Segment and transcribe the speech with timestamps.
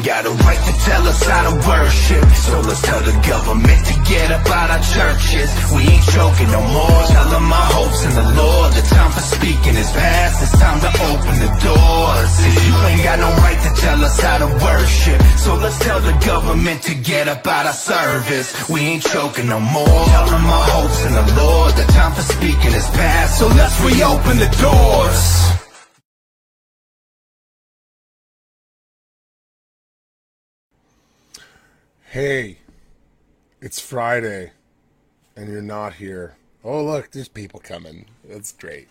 [0.00, 2.24] ain't got a right to tell us how to worship.
[2.32, 5.48] So let's tell the government to get up out our churches.
[5.74, 7.00] We ain't joking no more.
[7.12, 8.72] Tell them my hopes in the Lord.
[8.72, 10.42] The time for speaking is past.
[10.42, 12.32] It's time to open the doors.
[12.64, 16.16] You ain't got no right to tell us how to worship So let's tell the
[16.24, 18.48] government to get up out our service.
[18.68, 20.04] We ain't choking no more.
[20.14, 21.74] Tell them my hopes in the Lord.
[21.76, 23.38] The time for speaking is past.
[23.38, 25.59] So let's reopen the doors
[32.10, 32.58] Hey,
[33.60, 34.50] it's Friday,
[35.36, 36.34] and you're not here.
[36.64, 38.06] Oh, look, there's people coming.
[38.24, 38.88] That's great.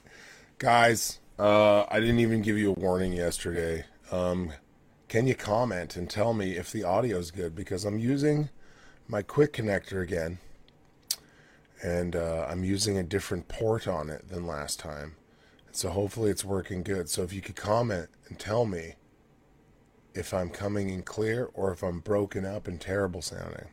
[0.58, 3.84] Guys, uh, I didn't even give you a warning yesterday.
[4.10, 4.54] Um,
[5.10, 7.58] can you comment and tell me if the audio is good?
[7.58, 8.52] Because I'm using
[9.06, 10.38] my quick connector again,
[11.84, 15.18] and uh, I'm using a different port on it than last time.
[15.74, 17.10] So hopefully it's working good.
[17.10, 18.94] So if you could comment and tell me
[20.14, 23.70] if I'm coming in clear or if I'm broken up and terrible sounding.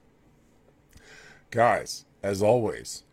[1.51, 3.05] Guys, as always,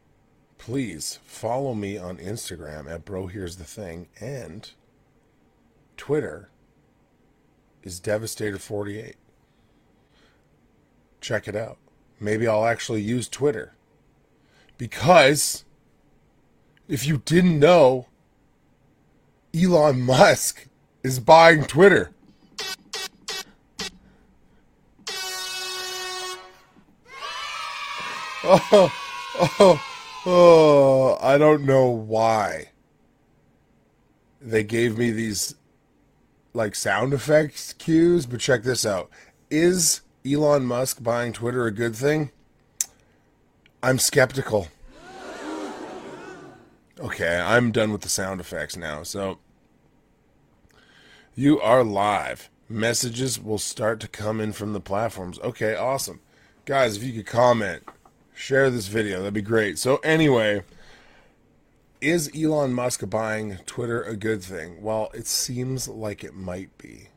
[0.57, 4.69] please follow me on Instagram at Bro Here's the Thing and
[5.97, 6.49] Twitter
[7.83, 9.15] is Devastator48.
[11.21, 11.77] Check it out.
[12.19, 13.75] Maybe I'll actually use Twitter.
[14.77, 15.63] Because
[16.87, 18.07] if you didn't know,
[19.53, 20.67] Elon Musk
[21.03, 22.11] is buying Twitter.
[28.45, 28.91] Oh,
[29.59, 29.81] oh,
[30.25, 32.71] oh, I don't know why
[34.41, 35.55] they gave me these
[36.53, 39.09] like sound effects cues, but check this out.
[39.49, 42.31] Is Elon Musk buying Twitter a good thing?
[43.81, 44.67] I'm skeptical.
[46.99, 49.03] Okay, I'm done with the sound effects now.
[49.03, 49.39] So
[51.35, 52.49] you are live.
[52.69, 55.39] Messages will start to come in from the platforms.
[55.39, 56.21] Okay, awesome.
[56.65, 57.83] Guys, if you could comment,
[58.33, 59.19] share this video.
[59.19, 59.77] That'd be great.
[59.77, 60.63] So, anyway,
[62.01, 64.81] is Elon Musk buying Twitter a good thing?
[64.81, 67.09] Well, it seems like it might be,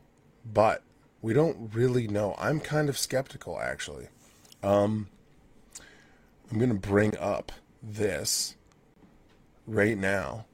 [0.44, 0.82] but
[1.22, 2.34] we don't really know.
[2.38, 4.08] I'm kind of skeptical, actually.
[4.62, 5.08] Um,
[6.50, 8.54] I'm going to bring up this
[9.66, 10.46] right now,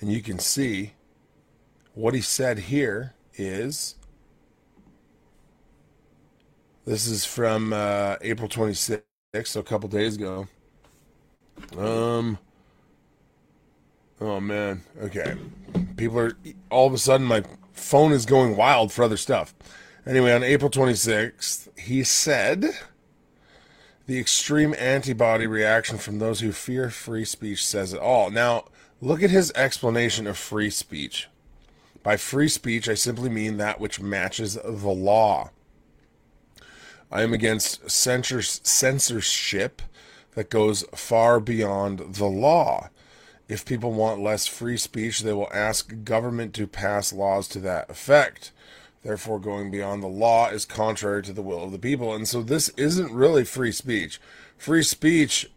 [0.00, 0.92] and you can see
[1.94, 3.96] what he said here is.
[6.84, 9.02] This is from uh, April 26th
[9.44, 10.48] so a couple days ago.
[11.76, 12.38] Um.
[14.22, 14.82] Oh man.
[15.02, 15.36] Okay.
[15.98, 16.32] People are
[16.70, 17.44] all of a sudden my
[17.74, 19.54] phone is going wild for other stuff.
[20.06, 22.70] Anyway, on April 26th, he said
[24.06, 28.30] the extreme antibody reaction from those who fear free speech says it all.
[28.30, 28.64] Now,
[29.02, 31.28] look at his explanation of free speech.
[32.02, 35.50] By free speech, I simply mean that which matches the law.
[37.10, 39.82] I am against censorship
[40.34, 42.90] that goes far beyond the law.
[43.48, 47.88] If people want less free speech, they will ask government to pass laws to that
[47.88, 48.52] effect.
[49.02, 52.14] Therefore, going beyond the law is contrary to the will of the people.
[52.14, 54.20] And so, this isn't really free speech.
[54.58, 55.50] Free speech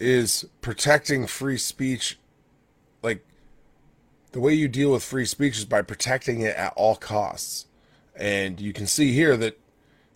[0.00, 2.18] is protecting free speech.
[3.00, 3.24] Like,
[4.32, 7.66] the way you deal with free speech is by protecting it at all costs.
[8.16, 9.60] And you can see here that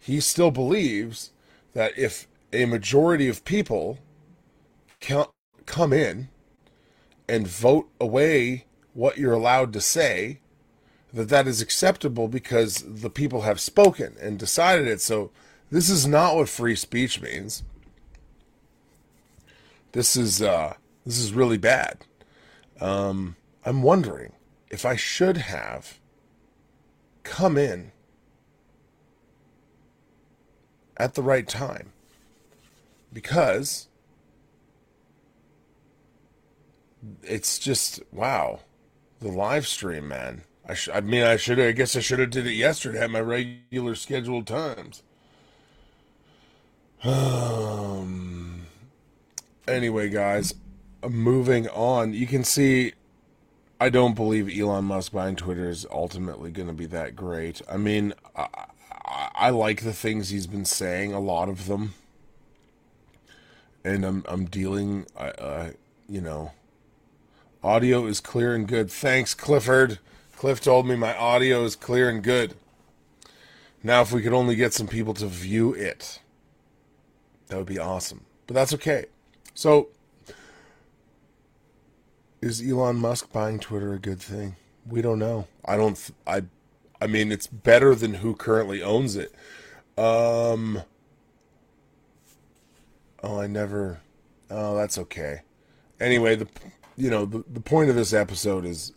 [0.09, 1.33] he still believes
[1.75, 3.99] that if a majority of people
[5.67, 6.31] come in
[7.29, 8.65] and vote away
[8.95, 10.41] what you're allowed to say,
[11.13, 15.03] that that is acceptable because the people have spoken and decided it.
[15.03, 15.31] So
[15.71, 17.63] this is not what free speech means.
[19.93, 22.07] This is uh, this is really bad.
[22.81, 24.33] Um, I'm wondering
[24.71, 25.99] if I should have
[27.25, 27.93] come in
[30.98, 31.92] at the right time.
[33.12, 33.89] Because
[37.22, 38.60] it's just wow,
[39.21, 40.42] the live stream, man.
[40.68, 41.59] I, sh- I mean, I should.
[41.59, 45.03] I guess I should have did it yesterday at my regular scheduled times.
[47.04, 48.66] Um.
[49.68, 50.54] Anyway, guys,
[51.09, 52.12] moving on.
[52.12, 52.94] You can see,
[53.80, 57.62] I don't believe Elon Musk buying Twitter is ultimately going to be that great.
[57.71, 58.15] I mean,
[59.34, 61.95] I like the things he's been saying, a lot of them,
[63.84, 65.71] and I'm I'm dealing, uh,
[66.09, 66.53] you know,
[67.63, 68.91] audio is clear and good.
[68.91, 69.99] Thanks, Clifford.
[70.37, 72.55] Cliff told me my audio is clear and good.
[73.83, 76.21] Now, if we could only get some people to view it,
[77.47, 78.25] that would be awesome.
[78.47, 79.07] But that's okay.
[79.54, 79.89] So,
[82.41, 84.57] is Elon Musk buying Twitter a good thing?
[84.87, 85.47] We don't know.
[85.65, 85.97] I don't.
[85.97, 86.43] Th- I.
[87.00, 89.34] I mean, it's better than who currently owns it.
[89.97, 90.83] Um.
[93.22, 94.00] Oh, I never.
[94.50, 95.42] Oh, that's okay.
[96.00, 96.48] Anyway, the
[96.97, 98.92] you know the the point of this episode is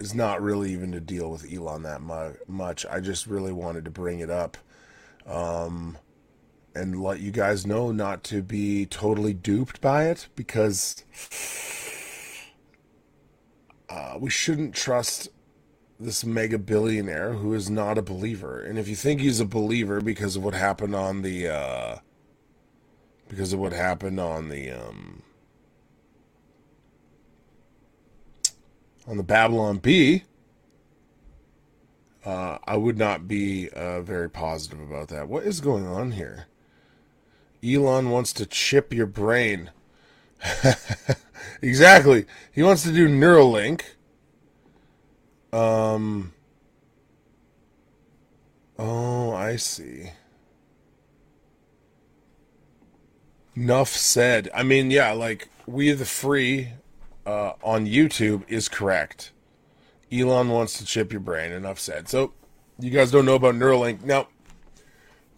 [0.00, 2.84] is not really even to deal with Elon that mu- much.
[2.86, 4.56] I just really wanted to bring it up,
[5.26, 5.98] um,
[6.74, 11.04] and let you guys know not to be totally duped by it because
[13.88, 15.28] uh, we shouldn't trust
[15.98, 18.60] this mega billionaire who is not a believer.
[18.60, 21.96] And if you think he's a believer because of what happened on the uh,
[23.28, 25.22] because of what happened on the um,
[29.06, 30.24] on the Babylon Bee,
[32.24, 35.28] uh, I would not be uh, very positive about that.
[35.28, 36.46] What is going on here?
[37.64, 39.70] Elon wants to chip your brain.
[41.62, 42.26] exactly.
[42.52, 43.82] He wants to do Neuralink.
[45.54, 46.32] Um.
[48.76, 50.10] Oh, I see.
[53.54, 54.50] Nuff said.
[54.52, 56.70] I mean, yeah, like we the free
[57.24, 59.30] uh, on YouTube is correct.
[60.12, 61.52] Elon wants to chip your brain.
[61.52, 62.08] Enough said.
[62.08, 62.32] So,
[62.80, 64.02] you guys don't know about Neuralink.
[64.02, 64.26] Now,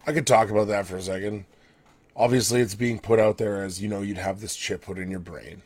[0.07, 1.45] I could talk about that for a second.
[2.15, 5.11] Obviously, it's being put out there as you know, you'd have this chip put in
[5.11, 5.61] your brain,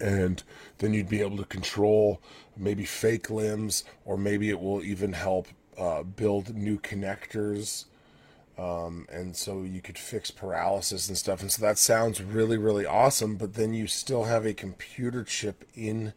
[0.00, 0.42] and
[0.82, 2.20] then you'd be able to control
[2.56, 5.46] maybe fake limbs, or maybe it will even help
[5.78, 7.84] uh, build new connectors.
[8.58, 11.40] Um, and so you could fix paralysis and stuff.
[11.40, 13.36] And so that sounds really, really awesome.
[13.36, 16.12] But then you still have a computer chip in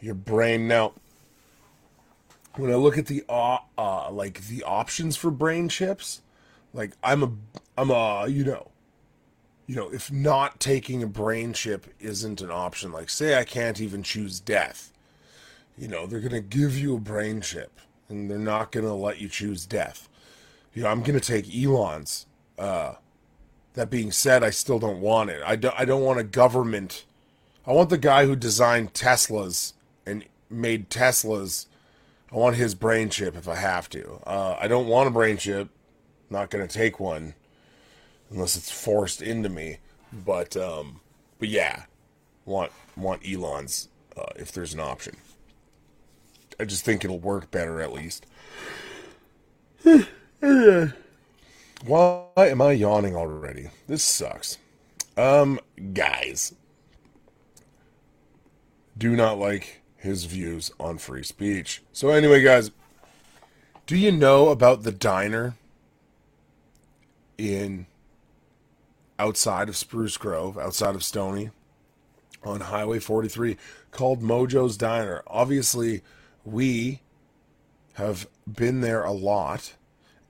[0.00, 0.68] your brain.
[0.68, 0.92] Now,
[2.54, 6.20] when I look at the uh, uh like the options for brain chips,
[6.72, 7.32] like I'm a
[7.78, 8.68] I'm a you know,
[9.66, 13.80] you know, if not taking a brain chip isn't an option, like say I can't
[13.80, 14.92] even choose death,
[15.76, 19.28] you know, they're gonna give you a brain chip and they're not gonna let you
[19.28, 20.08] choose death.
[20.72, 22.26] You know, I'm gonna take Elon's.
[22.58, 22.94] Uh,
[23.74, 25.42] that being said, I still don't want it.
[25.44, 25.78] I don't.
[25.78, 27.04] I don't want a government.
[27.66, 29.72] I want the guy who designed Teslas
[30.06, 31.66] and made Teslas.
[32.32, 34.20] I want his brain chip if I have to.
[34.26, 35.68] Uh, I don't want a brain chip.
[36.30, 37.34] not gonna take one
[38.30, 39.78] unless it's forced into me.
[40.12, 41.00] But um,
[41.38, 41.84] but yeah,
[42.44, 45.16] want want Elon's uh, if there's an option.
[46.58, 48.26] I just think it'll work better at least.
[51.84, 53.68] Why am I yawning already?
[53.86, 54.56] This sucks.
[55.16, 55.60] Um,
[55.92, 56.54] guys,
[58.96, 61.82] do not like his views on free speech.
[61.92, 62.70] So, anyway, guys,
[63.86, 65.54] do you know about the diner
[67.38, 67.86] in
[69.18, 71.50] outside of Spruce Grove, outside of Stony,
[72.42, 73.56] on Highway 43,
[73.90, 75.22] called Mojo's Diner?
[75.26, 76.02] Obviously,
[76.44, 77.00] we
[77.94, 79.74] have been there a lot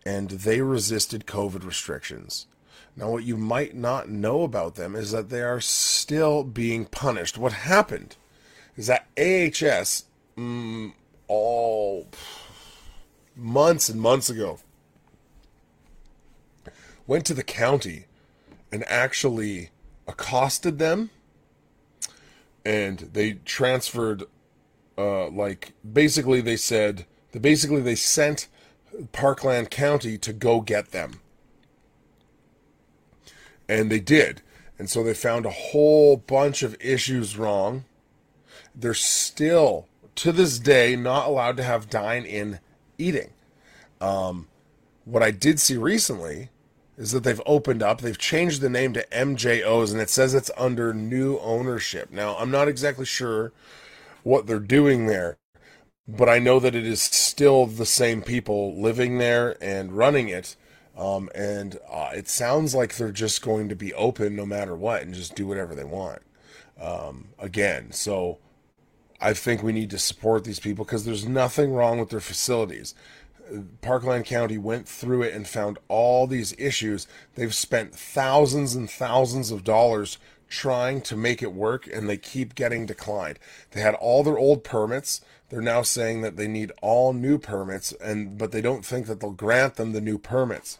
[0.04, 2.46] and they resisted COVID restrictions.
[2.94, 7.36] Now, what you might not know about them is that they are still being punished.
[7.36, 8.16] What happened
[8.76, 10.04] is that AHS,
[10.38, 10.92] mm,
[11.26, 12.06] all
[13.34, 14.60] months and months ago,
[17.06, 18.06] went to the county
[18.72, 19.70] and actually
[20.06, 21.10] accosted them,
[22.64, 24.24] and they transferred,
[24.98, 28.48] uh, like basically they said, that basically they sent
[29.12, 31.20] Parkland County to go get them.
[33.68, 34.42] And they did.
[34.78, 37.84] And so they found a whole bunch of issues wrong.
[38.74, 42.60] They're still, to this day, not allowed to have dine in
[42.98, 43.30] eating.
[44.00, 44.48] Um,
[45.04, 46.50] what I did see recently
[46.96, 50.50] is that they've opened up, they've changed the name to MJOs, and it says it's
[50.56, 52.10] under new ownership.
[52.10, 53.52] Now, I'm not exactly sure
[54.22, 55.36] what they're doing there
[56.08, 60.56] but I know that it is still the same people living there and running it.
[60.96, 65.02] Um, and uh, it sounds like they're just going to be open no matter what
[65.02, 66.22] and just do whatever they want.
[66.80, 68.38] Um, again, so
[69.20, 72.94] I think we need to support these people because there's nothing wrong with their facilities.
[73.80, 77.06] Parkland County went through it and found all these issues.
[77.34, 82.54] They've spent thousands and thousands of dollars trying to make it work and they keep
[82.54, 83.38] getting declined.
[83.72, 87.92] They had all their old permits they're now saying that they need all new permits
[87.92, 90.78] and but they don't think that they'll grant them the new permits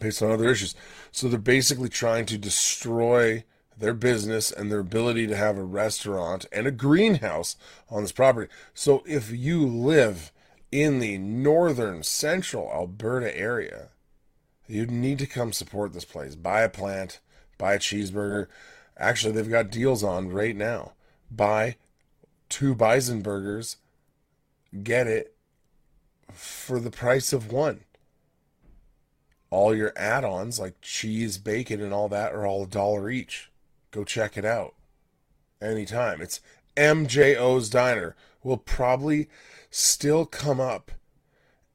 [0.00, 0.74] based on other issues
[1.10, 3.44] so they're basically trying to destroy
[3.76, 7.56] their business and their ability to have a restaurant and a greenhouse
[7.88, 10.32] on this property so if you live
[10.70, 13.88] in the northern central alberta area
[14.66, 17.20] you need to come support this place buy a plant
[17.56, 18.48] buy a cheeseburger
[18.98, 20.92] Actually, they've got deals on right now.
[21.30, 21.76] Buy
[22.48, 23.76] two bison burgers,
[24.82, 25.36] get it
[26.32, 27.84] for the price of one.
[29.50, 33.50] All your add ons like cheese, bacon, and all that are all a dollar each.
[33.92, 34.74] Go check it out
[35.62, 36.20] anytime.
[36.20, 36.40] It's
[36.76, 38.16] MJO's Diner.
[38.42, 39.28] Will probably
[39.70, 40.90] still come up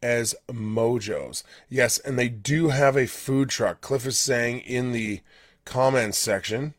[0.01, 1.43] as Mojo's.
[1.69, 3.81] Yes, and they do have a food truck.
[3.81, 5.21] Cliff is saying in the
[5.65, 6.73] comments section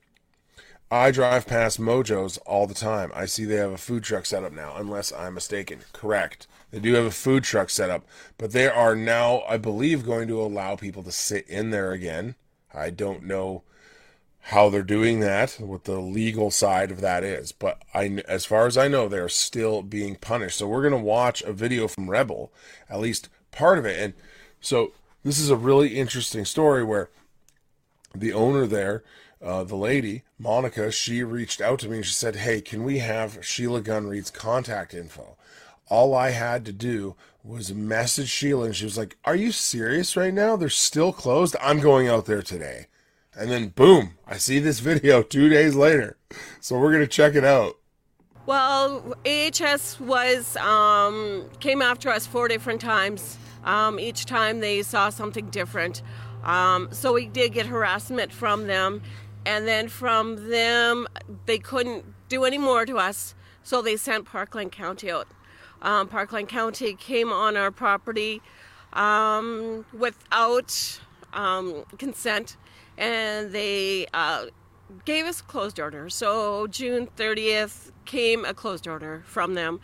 [0.90, 3.10] I drive past Mojo's all the time.
[3.14, 5.80] I see they have a food truck set up now, unless I'm mistaken.
[5.92, 6.46] Correct.
[6.70, 8.04] They do have a food truck set up,
[8.38, 12.36] but they are now, I believe, going to allow people to sit in there again.
[12.72, 13.64] I don't know
[14.48, 18.66] how they're doing that, what the legal side of that is, but I, as far
[18.66, 20.58] as I know, they're still being punished.
[20.58, 22.52] So we're going to watch a video from Rebel,
[22.90, 24.14] at least part of it, and
[24.60, 27.10] so this is a really interesting story where
[28.14, 29.02] the owner there
[29.44, 32.98] uh, the lady, Monica, she reached out to me and she said, Hey, can we
[32.98, 35.36] have Sheila Gunn Reid's contact info?
[35.88, 40.16] All I had to do was message Sheila and she was like, Are you serious
[40.16, 40.56] right now?
[40.56, 41.56] They're still closed?
[41.60, 42.86] I'm going out there today.
[43.36, 46.16] And then boom, I see this video two days later.
[46.60, 47.76] So we're to check it out.
[48.46, 53.38] Well, AHS was um, came after us four different times.
[53.64, 56.02] Um, each time they saw something different.
[56.44, 59.02] Um, so we did get harassment from them
[59.46, 61.06] and then from them
[61.46, 65.28] they couldn't do any more to us so they sent parkland county out
[65.82, 68.40] um, parkland county came on our property
[68.92, 71.00] um, without
[71.32, 72.56] um, consent
[72.98, 74.46] and they uh,
[75.04, 76.08] gave us closed order.
[76.08, 79.80] So june 30th came a closed order from them.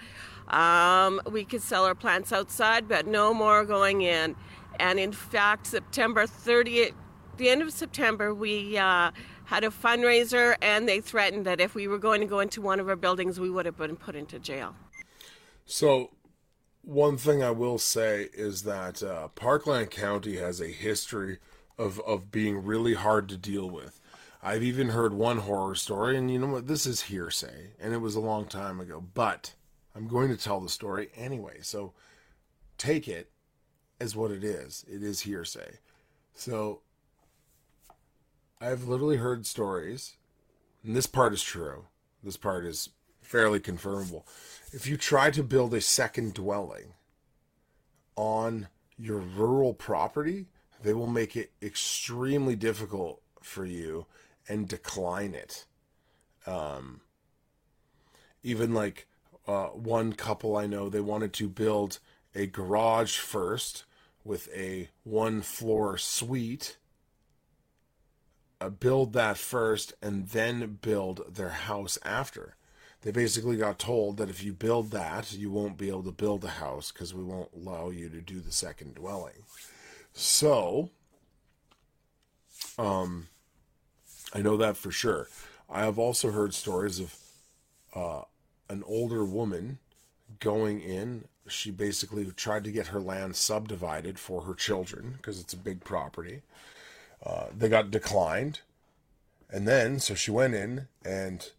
[0.48, 4.36] Um, we could sell our plants outside but no more going in.
[4.78, 6.92] And in fact september 30th
[7.36, 9.10] the end of september we uh,
[9.50, 12.78] had a fundraiser, and they threatened that if we were going to go into one
[12.78, 14.76] of our buildings, we would have been put into jail.
[15.66, 16.10] So,
[16.82, 21.38] one thing I will say is that uh, Parkland County has a history
[21.78, 24.00] of, of being really hard to deal with.
[24.42, 26.66] I've even heard one horror story, and you know what?
[26.66, 29.54] This is hearsay, and it was a long time ago, but
[29.94, 31.58] I'm going to tell the story anyway.
[31.60, 31.92] So,
[32.78, 33.30] take it
[34.00, 34.84] as what it is.
[34.88, 35.78] It is hearsay.
[36.34, 36.80] So,
[38.60, 40.16] I've literally heard stories,
[40.82, 41.86] and this part is true.
[42.22, 44.24] This part is fairly confirmable.
[44.72, 46.94] If you try to build a second dwelling
[48.16, 50.46] on your rural property,
[50.82, 54.06] they will make it extremely difficult for you
[54.48, 55.66] and decline it.
[56.46, 57.00] Um,
[58.42, 59.06] even like
[59.46, 61.98] uh, one couple I know, they wanted to build
[62.34, 63.84] a garage first
[64.24, 66.76] with a one floor suite
[68.60, 72.56] uh, build that first and then build their house after.
[73.02, 76.44] They basically got told that if you build that, you won't be able to build
[76.44, 79.44] a house because we won't allow you to do the second dwelling.
[80.12, 80.90] So,
[82.78, 83.28] um,
[84.34, 85.28] I know that for sure.
[85.68, 87.16] I have also heard stories of
[87.94, 88.22] uh,
[88.68, 89.78] an older woman
[90.38, 91.24] going in.
[91.48, 95.84] She basically tried to get her land subdivided for her children because it's a big
[95.84, 96.42] property.
[97.24, 98.60] Uh, they got declined.
[99.50, 101.50] And then, so she went in and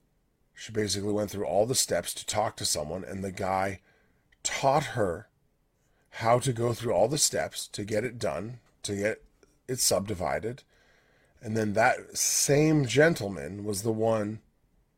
[0.53, 3.79] she basically went through all the steps to talk to someone, and the guy
[4.43, 5.27] taught her
[6.21, 9.23] how to go through all the steps to get it done, to get
[9.67, 10.63] it subdivided.
[11.41, 14.39] And then that same gentleman was the one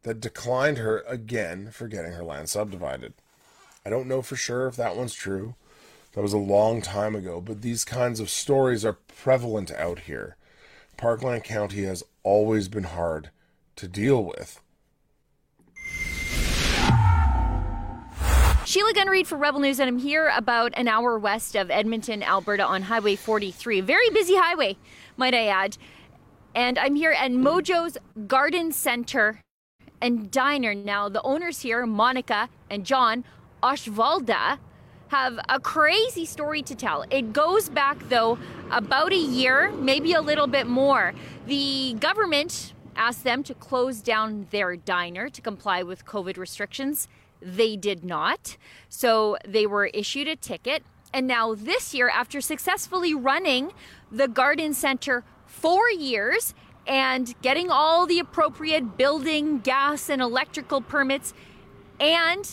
[0.03, 3.13] that declined her again for getting her land subdivided.
[3.85, 5.55] I don't know for sure if that one's true.
[6.13, 10.35] That was a long time ago, but these kinds of stories are prevalent out here.
[10.97, 13.29] Parkland County has always been hard
[13.77, 14.61] to deal with.
[18.73, 22.23] Sheila Gunn Reid for Rebel News, and I'm here about an hour west of Edmonton,
[22.23, 23.81] Alberta, on Highway 43.
[23.81, 24.77] Very busy highway,
[25.15, 25.77] might I add.
[26.55, 29.41] And I'm here at Mojo's Garden Center
[30.01, 30.73] and Diner.
[30.73, 33.23] Now, the owners here, Monica and John
[33.61, 34.57] Oshvalda,
[35.09, 37.05] have a crazy story to tell.
[37.11, 38.39] It goes back, though,
[38.71, 41.13] about a year, maybe a little bit more.
[41.45, 47.07] The government asked them to close down their diner to comply with COVID restrictions.
[47.43, 48.57] They did not.
[48.89, 50.83] So they were issued a ticket.
[51.13, 53.71] And now, this year, after successfully running
[54.12, 56.55] the garden center four years
[56.88, 61.33] and getting all the appropriate building, gas, and electrical permits
[62.00, 62.50] and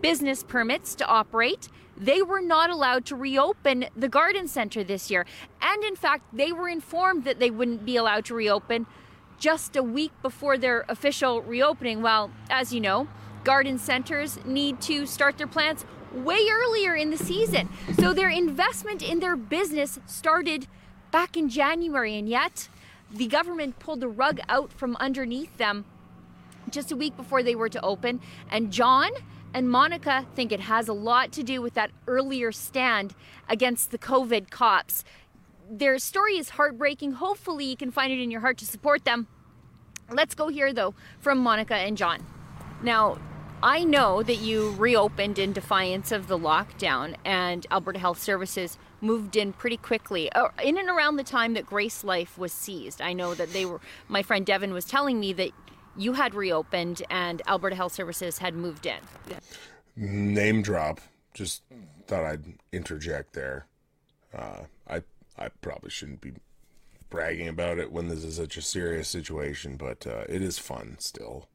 [0.00, 5.26] business permits to operate, they were not allowed to reopen the garden center this year.
[5.60, 8.86] And in fact, they were informed that they wouldn't be allowed to reopen
[9.38, 12.00] just a week before their official reopening.
[12.00, 13.08] Well, as you know,
[13.44, 17.68] garden centers need to start their plants way earlier in the season.
[17.98, 20.66] So their investment in their business started
[21.10, 22.68] back in January, and yet
[23.10, 25.84] the government pulled the rug out from underneath them
[26.70, 28.20] just a week before they were to open.
[28.50, 29.10] And John
[29.52, 33.14] and Monica think it has a lot to do with that earlier stand
[33.48, 35.04] against the COVID cops.
[35.68, 37.12] Their story is heartbreaking.
[37.12, 39.28] Hopefully, you can find it in your heart to support them.
[40.10, 42.24] Let's go here, though, from Monica and John.
[42.82, 43.18] Now,
[43.62, 49.36] I know that you reopened in defiance of the lockdown, and Alberta Health Services moved
[49.36, 53.02] in pretty quickly, uh, in and around the time that Grace Life was seized.
[53.02, 53.80] I know that they were.
[54.08, 55.50] My friend Devin was telling me that
[55.94, 59.00] you had reopened and Alberta Health Services had moved in.
[59.94, 61.00] Name drop.
[61.34, 61.62] Just
[62.06, 63.66] thought I'd interject there.
[64.34, 65.02] Uh, I
[65.38, 66.32] I probably shouldn't be
[67.10, 70.96] bragging about it when this is such a serious situation, but uh, it is fun
[70.98, 71.46] still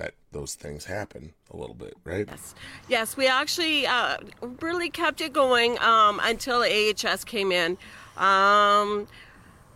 [0.00, 2.26] that those things happen a little bit, right?
[2.26, 2.54] Yes,
[2.88, 3.16] yes.
[3.16, 4.16] We actually uh,
[4.60, 7.76] really kept it going um, until AHS came in.
[8.16, 9.06] Um,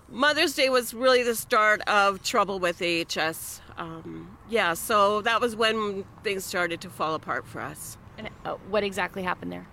[0.08, 3.60] Mother's Day was really the start of trouble with AHS.
[3.76, 7.98] Um, yeah, so that was when things started to fall apart for us.
[8.16, 9.66] And uh, what exactly happened there?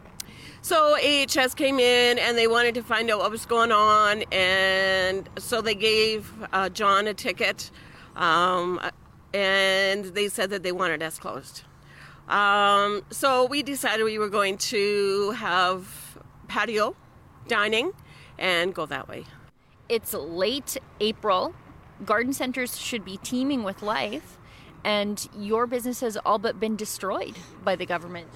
[0.62, 5.30] So AHS came in and they wanted to find out what was going on, and
[5.38, 7.72] so they gave uh, John a ticket,
[8.16, 8.80] um,
[9.34, 11.64] and they said that they wanted us closed.
[12.28, 16.96] Um, so we decided we were going to have patio
[17.48, 17.92] dining
[18.38, 19.26] and go that way.
[19.90, 21.54] It's late April.
[22.06, 24.38] Garden centers should be teeming with life,
[24.84, 28.30] and your business has all but been destroyed by the government.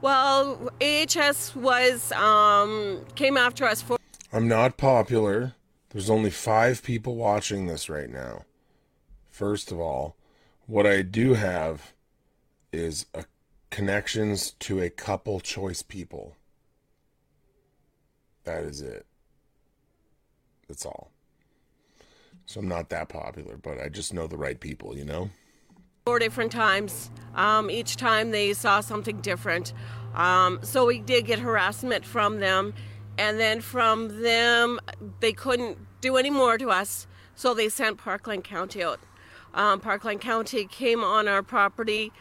[0.00, 3.98] Well, AHS was um, came after us for.
[4.32, 5.54] I'm not popular.
[5.90, 8.44] There's only five people watching this right now.
[9.36, 10.16] First of all,
[10.66, 11.92] what I do have
[12.72, 13.26] is a
[13.68, 16.34] connections to a couple choice people.
[18.44, 19.04] That is it.
[20.68, 21.10] That's all.
[22.46, 25.28] So I'm not that popular, but I just know the right people, you know?
[26.06, 27.10] Four different times.
[27.34, 29.74] Um, each time they saw something different.
[30.14, 32.72] Um, so we did get harassment from them.
[33.18, 34.80] And then from them,
[35.20, 37.06] they couldn't do any more to us.
[37.34, 38.98] So they sent Parkland County out.
[39.56, 42.12] Um, Parkland County came on our property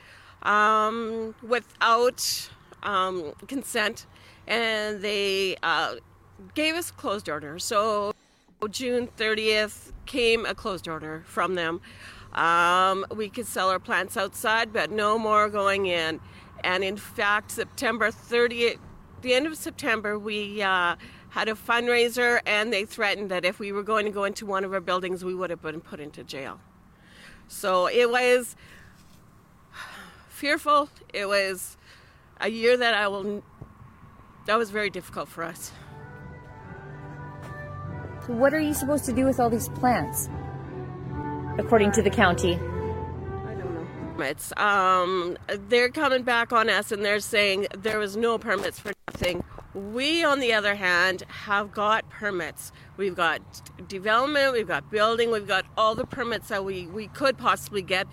[0.44, 2.50] um, without
[2.82, 4.06] um, consent
[4.48, 5.96] and they uh,
[6.54, 7.60] gave us a closed order.
[7.60, 8.14] So
[8.70, 11.82] June 30th came a closed order from them.
[12.34, 16.20] Um, we could sell our plants outside, but no more going in.
[16.64, 18.80] And in fact, September 30th,
[19.22, 20.96] the end of September, we uh,
[21.30, 24.64] had a fundraiser, and they threatened that if we were going to go into one
[24.64, 26.60] of our buildings, we would have been put into jail.
[27.48, 28.56] So it was
[30.30, 30.90] fearful.
[31.14, 31.78] It was
[32.42, 33.44] a year that I will.
[34.46, 35.72] That was very difficult for us.
[38.28, 40.30] What are you supposed to do with all these plants?
[41.58, 42.56] According to the county.
[42.56, 43.88] I don't know.
[44.14, 44.52] Permits.
[44.58, 45.38] Um,
[45.70, 49.44] they're coming back on us and they're saying there was no permits for nothing.
[49.76, 52.72] We, on the other hand, have got permits.
[52.96, 53.42] We've got
[53.90, 58.08] development, we've got building, we've got all the permits that we, we could possibly get.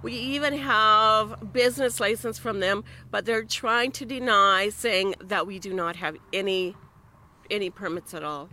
[0.00, 5.58] We even have business license from them, but they're trying to deny, saying that we
[5.58, 6.76] do not have any
[7.50, 8.48] any permits at all.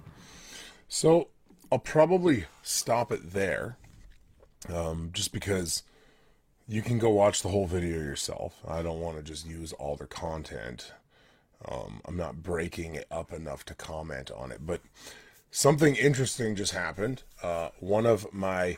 [0.88, 1.28] So
[1.72, 3.78] I'll probably stop it there,
[4.74, 5.84] um, just because
[6.68, 8.56] you can go watch the whole video yourself.
[8.68, 10.94] I don't want to just use all their content.
[11.68, 14.82] Um, I'm not breaking it up enough to comment on it, but
[15.52, 17.24] something interesting just happened.
[17.42, 18.78] Uh, one of my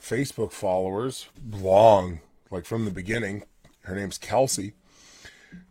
[0.00, 2.20] Facebook followers, long,
[2.50, 3.44] like from the beginning,
[3.82, 4.72] her name's Kelsey,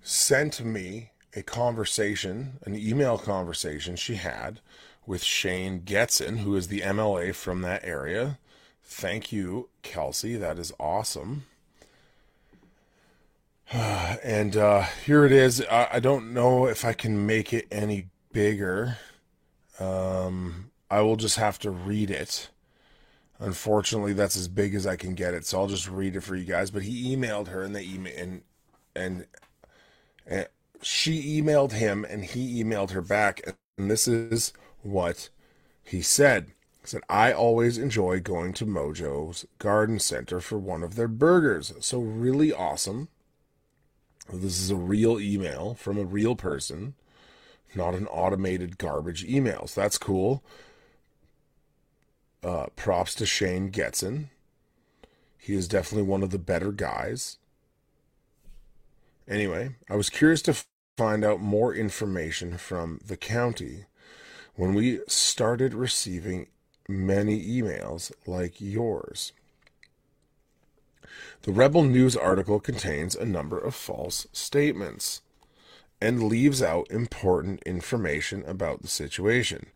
[0.01, 4.59] sent me a conversation, an email conversation she had
[5.05, 8.37] with Shane Getson, who is the MLA from that area.
[8.83, 10.35] Thank you, Kelsey.
[10.35, 11.45] That is awesome.
[14.23, 15.61] And uh, here it is.
[15.69, 18.97] I, I, don't know if I can make it any bigger.
[19.79, 22.49] Um, I will just have to read it.
[23.39, 26.35] Unfortunately, that's as big as I can get it, so I'll just read it for
[26.35, 26.71] you guys.
[26.71, 28.41] But he emailed her, and they email and
[28.95, 29.25] and,
[30.25, 30.47] and
[30.81, 33.41] she emailed him, and he emailed her back,
[33.77, 35.29] and this is what
[35.83, 36.51] he said.
[36.81, 41.73] He said, I always enjoy going to Mojo's Garden Center for one of their burgers.
[41.79, 43.09] So, really awesome.
[44.31, 46.95] This is a real email from a real person,
[47.75, 49.67] not an automated garbage email.
[49.67, 50.43] So, that's cool.
[52.41, 54.25] Uh, props to Shane Getson.
[55.37, 57.37] He is definitely one of the better guys.
[59.27, 60.55] Anyway, I was curious to
[60.97, 63.85] find out more information from the county
[64.55, 66.47] when we started receiving
[66.87, 69.31] many emails like yours.
[71.43, 75.21] The Rebel News article contains a number of false statements
[76.01, 79.67] and leaves out important information about the situation.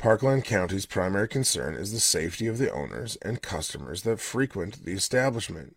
[0.00, 4.92] Parkland County's primary concern is the safety of the owners and customers that frequent the
[4.92, 5.76] establishment.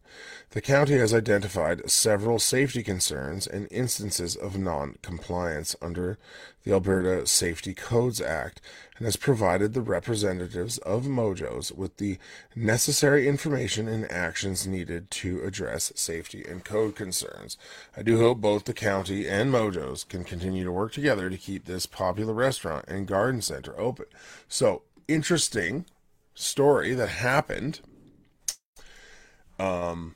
[0.52, 6.18] The county has identified several safety concerns and instances of non compliance under
[6.64, 8.62] the Alberta Safety Codes Act
[8.98, 12.18] and has provided the representatives of Mojos with the
[12.56, 17.58] necessary information and actions needed to address safety and code concerns.
[17.98, 21.66] I do hope both the county and Mojos can continue to work together to keep
[21.66, 24.06] this popular restaurant and garden center open.
[24.48, 25.86] So, interesting
[26.36, 27.82] story that happened.
[29.60, 30.16] Um,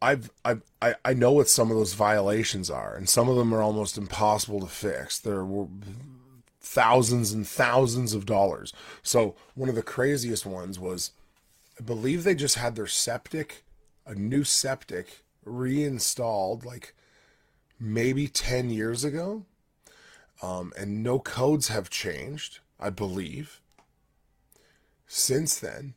[0.00, 3.52] I've, I've I, I know what some of those violations are, and some of them
[3.52, 5.18] are almost impossible to fix.
[5.18, 5.66] There were
[6.60, 8.72] thousands and thousands of dollars.
[9.02, 11.10] So one of the craziest ones was,
[11.80, 13.64] I believe they just had their septic,
[14.06, 16.94] a new septic, reinstalled like
[17.80, 19.46] maybe ten years ago,
[20.42, 23.60] um, and no codes have changed, I believe,
[25.06, 25.94] since then.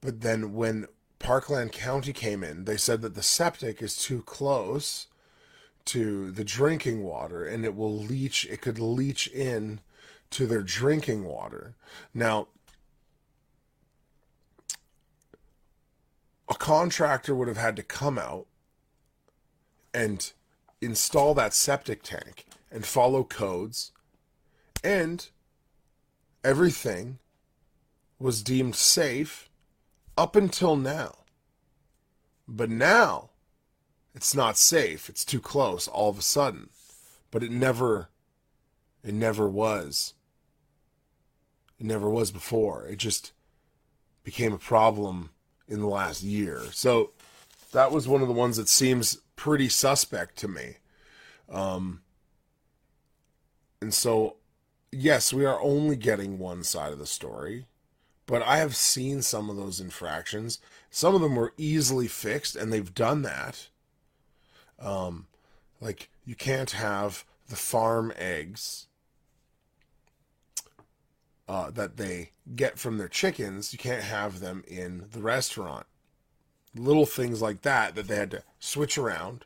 [0.00, 0.86] But then when
[1.18, 5.06] Parkland County came in, they said that the septic is too close
[5.86, 9.80] to the drinking water and it will leach, it could leach in
[10.30, 11.74] to their drinking water.
[12.12, 12.48] Now,
[16.48, 18.46] a contractor would have had to come out
[19.94, 20.32] and
[20.80, 23.92] install that septic tank and follow codes,
[24.84, 25.28] and
[26.44, 27.18] everything
[28.18, 29.48] was deemed safe
[30.16, 31.18] up until now.
[32.46, 33.30] But now
[34.14, 35.08] it's not safe.
[35.08, 36.70] It's too close all of a sudden.
[37.30, 38.08] But it never
[39.04, 40.14] it never was.
[41.78, 42.86] It never was before.
[42.86, 43.32] It just
[44.24, 45.30] became a problem
[45.68, 46.62] in the last year.
[46.72, 47.12] So
[47.72, 50.78] that was one of the ones that seems pretty suspect to me.
[51.48, 52.00] Um,
[53.80, 54.36] and so,
[54.90, 57.66] yes, we are only getting one side of the story,
[58.26, 60.58] but I have seen some of those infractions.
[60.90, 63.68] Some of them were easily fixed, and they've done that.
[64.78, 65.26] Um,
[65.80, 68.86] like, you can't have the farm eggs
[71.48, 75.86] uh, that they get from their chickens, you can't have them in the restaurant.
[76.74, 79.44] Little things like that that they had to switch around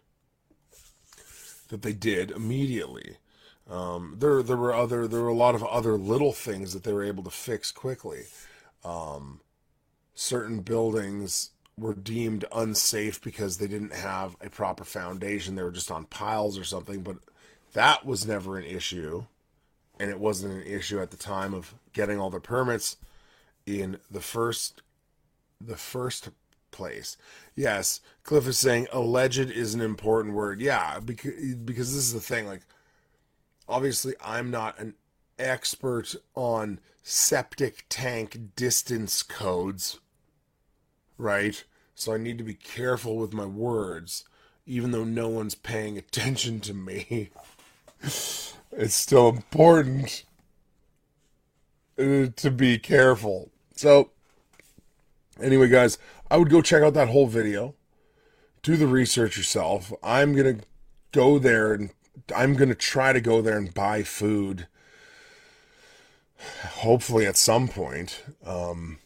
[1.68, 3.16] that they did immediately.
[3.70, 6.92] Um, there, there were other, there were a lot of other little things that they
[6.92, 8.25] were able to fix quickly.
[8.85, 9.40] Um,
[10.14, 15.90] certain buildings were deemed unsafe because they didn't have a proper foundation; they were just
[15.90, 17.03] on piles or something.
[17.03, 17.18] But
[17.72, 19.25] that was never an issue,
[19.98, 22.96] and it wasn't an issue at the time of getting all the permits
[23.64, 24.83] in the first,
[25.61, 26.31] the first
[26.72, 27.16] place.
[27.55, 30.61] Yes, Cliff is saying alleged is an important word.
[30.61, 32.46] Yeah, because because this is the thing.
[32.46, 32.62] Like
[33.72, 34.94] obviously I'm not an
[35.38, 39.98] expert on septic tank distance codes,
[41.16, 41.64] right?
[41.94, 44.24] So I need to be careful with my words,
[44.66, 47.30] even though no one's paying attention to me.
[48.02, 50.24] it's still important
[51.98, 53.50] uh, to be careful.
[53.74, 54.11] So,
[55.40, 55.96] anyway, guys,
[56.30, 57.74] I would go check out that whole video.
[58.62, 59.92] Do the research yourself.
[60.02, 60.64] I'm going to
[61.11, 61.90] go there and
[62.35, 64.66] I'm going to try to go there and buy food.
[66.62, 68.98] Hopefully, at some point, um,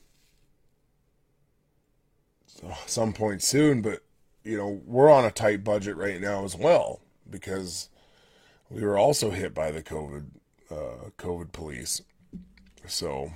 [2.86, 3.82] some point soon.
[3.82, 4.02] But
[4.42, 7.88] you know, we're on a tight budget right now as well because
[8.70, 10.26] we were also hit by the COVID
[10.70, 12.02] uh, COVID police.
[12.86, 13.32] So,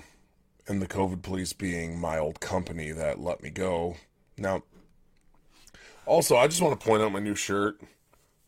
[0.66, 3.96] and the COVID police being my old company that let me go.
[4.38, 4.62] Now,
[6.06, 7.80] also, I just want to point out my new shirt.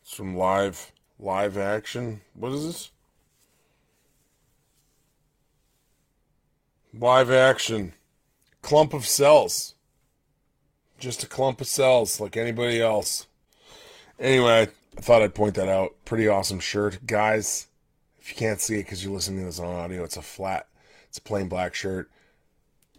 [0.01, 0.91] It's from Live
[1.23, 2.19] Live action.
[2.33, 2.91] What is this?
[6.93, 7.93] Live action.
[8.61, 9.75] Clump of cells.
[10.99, 13.27] Just a clump of cells like anybody else.
[14.19, 15.95] Anyway, I thought I'd point that out.
[16.03, 16.99] Pretty awesome shirt.
[17.07, 17.67] Guys,
[18.19, 20.67] if you can't see it because you're listening to this on audio, it's a flat,
[21.07, 22.11] it's a plain black shirt,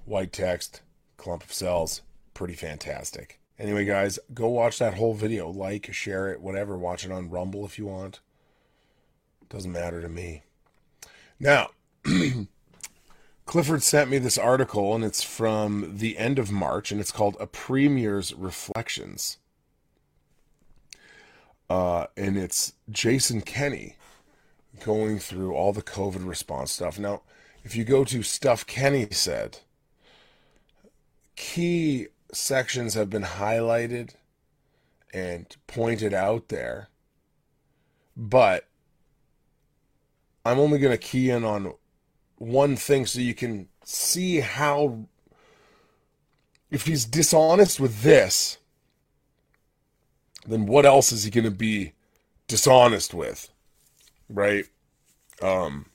[0.07, 0.81] white text,
[1.19, 2.01] clump of cells.
[2.33, 3.39] Pretty fantastic.
[3.59, 5.49] Anyway, guys, go watch that whole video.
[5.49, 6.77] Like, share it, whatever.
[6.77, 8.21] Watch it on Rumble if you want.
[9.49, 10.43] Doesn't matter to me.
[11.39, 11.71] Now,
[13.47, 17.37] Clifford sent me this article, and it's from the end of March, and it's called
[17.39, 19.39] "A Premier's Reflections."
[21.71, 23.97] Uh, and it's Jason Kenney
[24.81, 26.99] going through all the COVID response stuff.
[26.99, 27.23] Now,
[27.63, 29.59] if you go to stuff Kenney said,
[31.37, 34.15] key sections have been highlighted
[35.13, 36.89] and pointed out there,
[38.17, 38.67] but
[40.45, 41.75] I'm only going to key in on
[42.37, 45.07] one thing so you can see how,
[46.71, 48.59] if he's dishonest with this,
[50.47, 51.93] then what else is he going to be
[52.49, 53.49] dishonest with?
[54.29, 54.67] Right?
[55.41, 55.87] Um,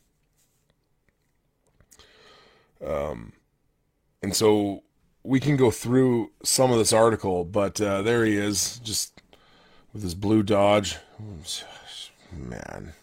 [2.86, 3.34] um,
[4.22, 4.84] and so
[5.30, 9.22] we can go through some of this article, but uh, there he is, just
[9.94, 10.98] with his blue Dodge.
[12.34, 12.94] Man.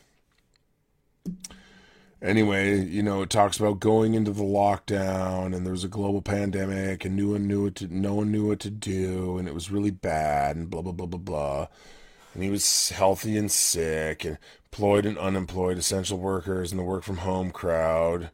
[2.21, 6.21] Anyway, you know, it talks about going into the lockdown, and there was a global
[6.21, 9.55] pandemic, and no one knew what to, no one knew what to do, and it
[9.55, 11.69] was really bad, and blah blah blah blah blah.
[12.35, 17.05] And he was healthy and sick, and employed and unemployed essential workers, and the work
[17.05, 18.31] from home crowd.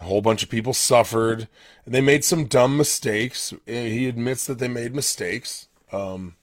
[0.00, 1.48] A whole bunch of people suffered,
[1.84, 3.54] and they made some dumb mistakes.
[3.64, 5.68] He admits that they made mistakes.
[5.90, 6.36] Um,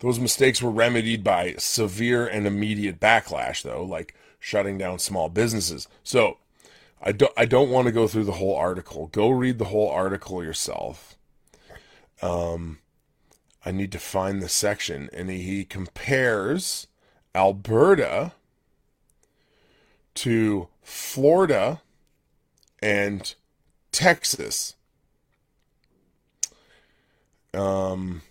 [0.00, 5.88] those mistakes were remedied by severe and immediate backlash, though, like shutting down small businesses.
[6.02, 6.38] So,
[7.00, 9.06] I don't I don't want to go through the whole article.
[9.06, 11.16] Go read the whole article yourself.
[12.20, 12.78] Um,
[13.64, 16.88] I need to find the section, and he compares
[17.34, 18.32] Alberta
[20.14, 21.82] to Florida
[22.80, 23.34] and
[23.92, 24.74] Texas.
[27.54, 28.22] Um,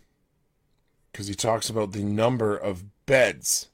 [1.12, 3.70] because he talks about the number of beds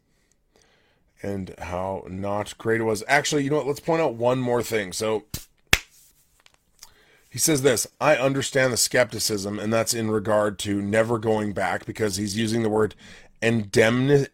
[1.21, 3.03] and how not great it was.
[3.07, 3.67] Actually, you know what?
[3.67, 4.93] Let's point out one more thing.
[4.93, 5.25] So
[7.29, 11.86] he says this I understand the skepticism, and that's in regard to never going back
[11.86, 12.95] because he's using the word
[13.41, 14.29] endemicity.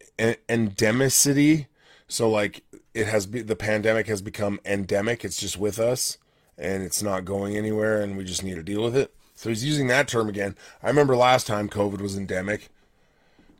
[2.08, 6.18] So, like, it has be, the pandemic has become endemic, it's just with us
[6.60, 9.14] and it's not going anywhere and we just need to deal with it.
[9.34, 10.56] So he's using that term again.
[10.84, 12.70] I remember last time COVID was endemic.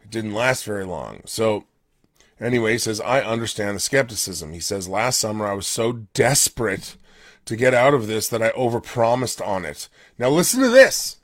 [0.04, 1.22] It didn't last very long.
[1.26, 1.64] So
[2.40, 4.52] anyway, he says, I understand the skepticism.
[4.52, 6.98] He says, last summer I was so desperate
[7.46, 9.88] to get out of this that I overpromised on it.
[10.18, 11.18] Now listen to this.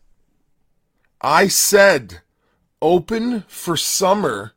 [1.20, 2.22] I said,
[2.82, 4.54] open for summer,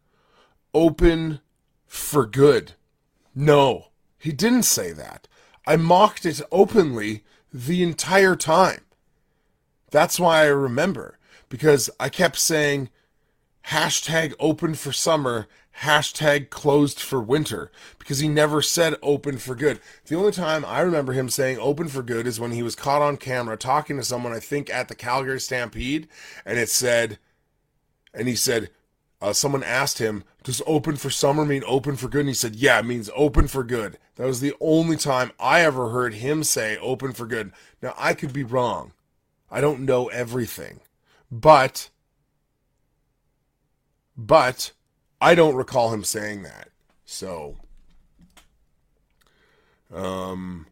[0.72, 1.40] open
[1.86, 2.72] for good.
[3.34, 5.26] No, he didn't say that.
[5.68, 8.80] I mocked it openly the entire time.
[9.90, 11.18] That's why I remember,
[11.50, 12.88] because I kept saying
[13.66, 15.46] hashtag open for summer,
[15.82, 19.78] hashtag closed for winter, because he never said open for good.
[20.06, 23.02] The only time I remember him saying open for good is when he was caught
[23.02, 26.08] on camera talking to someone, I think at the Calgary Stampede,
[26.46, 27.18] and it said,
[28.14, 28.70] and he said,
[29.20, 32.20] uh, someone asked him, Does open for summer mean open for good?
[32.20, 33.98] And he said, Yeah, it means open for good.
[34.16, 37.52] That was the only time I ever heard him say open for good.
[37.82, 38.92] Now, I could be wrong.
[39.50, 40.80] I don't know everything.
[41.30, 41.90] But,
[44.16, 44.72] but,
[45.20, 46.68] I don't recall him saying that.
[47.04, 47.56] So,
[49.92, 50.66] um,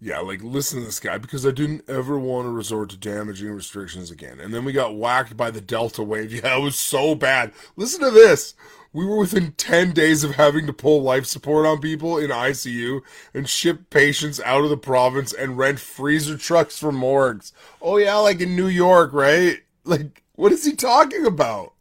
[0.00, 3.50] yeah, like listen to this guy because I didn't ever want to resort to damaging
[3.50, 4.38] restrictions again.
[4.40, 6.32] And then we got whacked by the Delta wave.
[6.36, 7.52] Yeah, it was so bad.
[7.76, 8.54] Listen to this.
[8.92, 13.00] We were within 10 days of having to pull life support on people in ICU
[13.34, 17.52] and ship patients out of the province and rent freezer trucks for morgues.
[17.80, 19.58] Oh, yeah, like in New York, right?
[19.88, 21.72] Like, what is he talking about?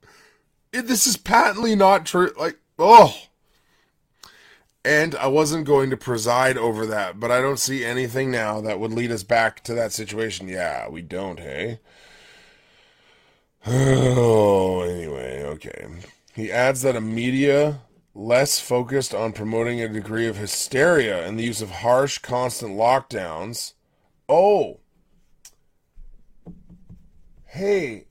[0.72, 2.32] It, this is patently not true.
[2.38, 3.18] Like, oh
[4.86, 8.80] and I wasn't going to preside over that, but I don't see anything now that
[8.80, 10.48] would lead us back to that situation.
[10.48, 11.80] Yeah, we don't, hey?
[13.68, 15.88] Oh, anyway, okay.
[16.36, 17.82] He adds that a media
[18.14, 23.74] less focused on promoting a degree of hysteria and the use of harsh, constant lockdowns.
[24.30, 24.82] Oh,
[27.46, 28.06] hey,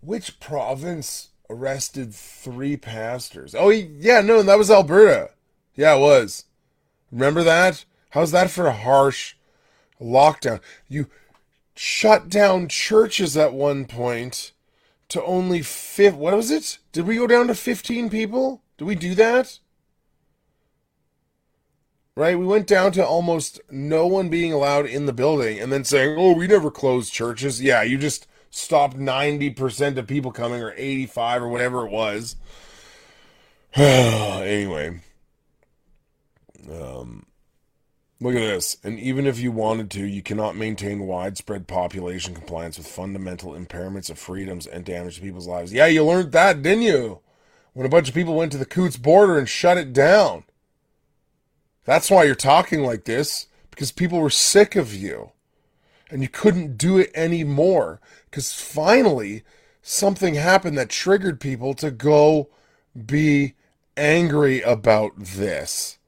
[0.00, 3.54] which province arrested three pastors.
[3.54, 5.30] Oh, yeah, no, that was Alberta.
[5.74, 6.44] Yeah, it was.
[7.12, 7.84] Remember that?
[8.10, 9.34] How's that for a harsh
[10.00, 10.60] lockdown?
[10.88, 11.06] You
[11.76, 14.52] shut down churches at one point
[15.08, 16.14] to only fifth.
[16.14, 16.78] What was it?
[16.92, 18.62] Did we go down to 15 people?
[18.78, 19.58] Did we do that?
[22.16, 22.38] Right?
[22.38, 26.16] We went down to almost no one being allowed in the building and then saying,
[26.18, 27.62] oh, we never closed churches.
[27.62, 32.36] Yeah, you just stopped 90% of people coming or 85 or whatever it was.
[33.76, 35.00] anyway,
[36.70, 37.26] um,
[38.24, 38.78] Look at this.
[38.82, 44.08] And even if you wanted to, you cannot maintain widespread population compliance with fundamental impairments
[44.08, 45.74] of freedoms and damage to people's lives.
[45.74, 47.20] Yeah, you learned that, didn't you?
[47.74, 50.44] When a bunch of people went to the Coutts border and shut it down.
[51.84, 55.32] That's why you're talking like this, because people were sick of you.
[56.08, 58.00] And you couldn't do it anymore.
[58.34, 59.44] Because finally,
[59.80, 62.48] something happened that triggered people to go
[63.06, 63.54] be
[63.96, 65.98] angry about this.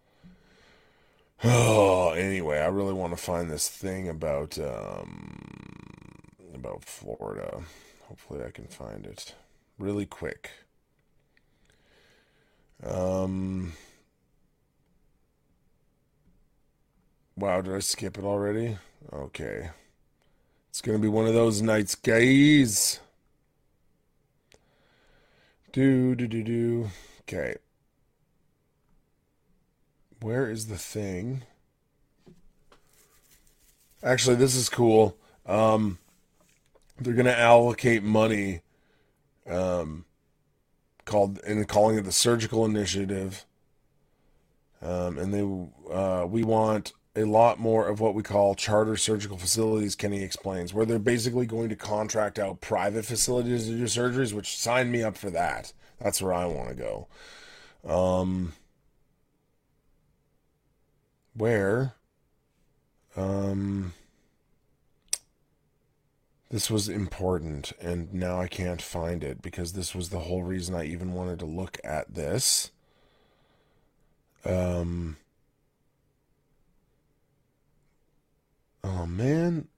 [1.44, 5.38] Oh, anyway, I really want to find this thing about um
[6.52, 7.62] about Florida.
[8.08, 9.36] Hopefully I can find it
[9.78, 10.50] really quick.
[12.82, 13.74] Um
[17.36, 18.78] Wow, did I skip it already?
[19.12, 19.70] Okay.
[20.76, 23.00] It's going to be one of those nights, guys.
[25.72, 26.90] Do do do do.
[27.22, 27.54] Okay.
[30.20, 31.44] Where is the thing?
[34.02, 35.16] Actually, this is cool.
[35.46, 35.96] Um,
[37.00, 38.60] they're going to allocate money
[39.48, 40.04] um,
[41.06, 43.46] called and calling it the surgical initiative.
[44.82, 49.38] Um, and they uh, we want a lot more of what we call charter surgical
[49.38, 54.34] facilities, Kenney explains, where they're basically going to contract out private facilities to do surgeries,
[54.34, 55.72] which sign me up for that.
[56.00, 57.06] That's where I want to go.
[57.84, 58.52] Um,
[61.34, 61.94] where
[63.16, 63.94] um,
[66.50, 70.74] this was important, and now I can't find it because this was the whole reason
[70.74, 72.70] I even wanted to look at this.
[74.44, 75.16] Um,
[78.86, 79.68] oh man.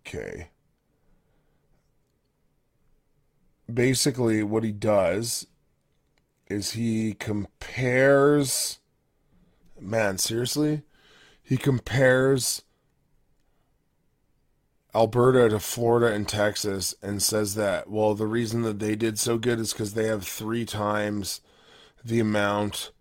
[0.00, 0.48] Okay.
[3.72, 5.46] Basically, what he does
[6.48, 8.78] is he compares
[9.80, 10.82] man seriously
[11.42, 12.62] he compares
[14.94, 19.38] Alberta to Florida and Texas and says that well the reason that they did so
[19.38, 21.40] good is cuz they have 3 times
[22.04, 22.92] the amount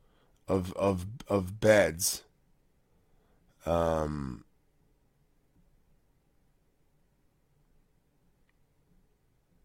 [0.47, 2.23] of of of beds
[3.65, 4.43] um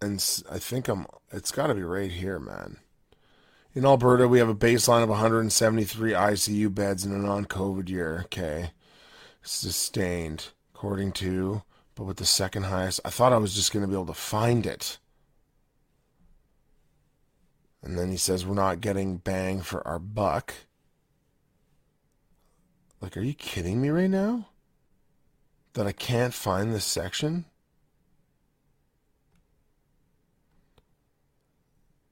[0.01, 2.79] and I think I'm it's got to be right here man
[3.77, 8.23] in Alberta, we have a baseline of 173 ICU beds in a non COVID year.
[8.25, 8.71] Okay.
[9.43, 11.63] Sustained, according to,
[11.95, 13.01] but with the second highest.
[13.05, 14.97] I thought I was just going to be able to find it.
[17.83, 20.55] And then he says, We're not getting bang for our buck.
[23.01, 24.49] Like, are you kidding me right now?
[25.75, 27.45] That I can't find this section?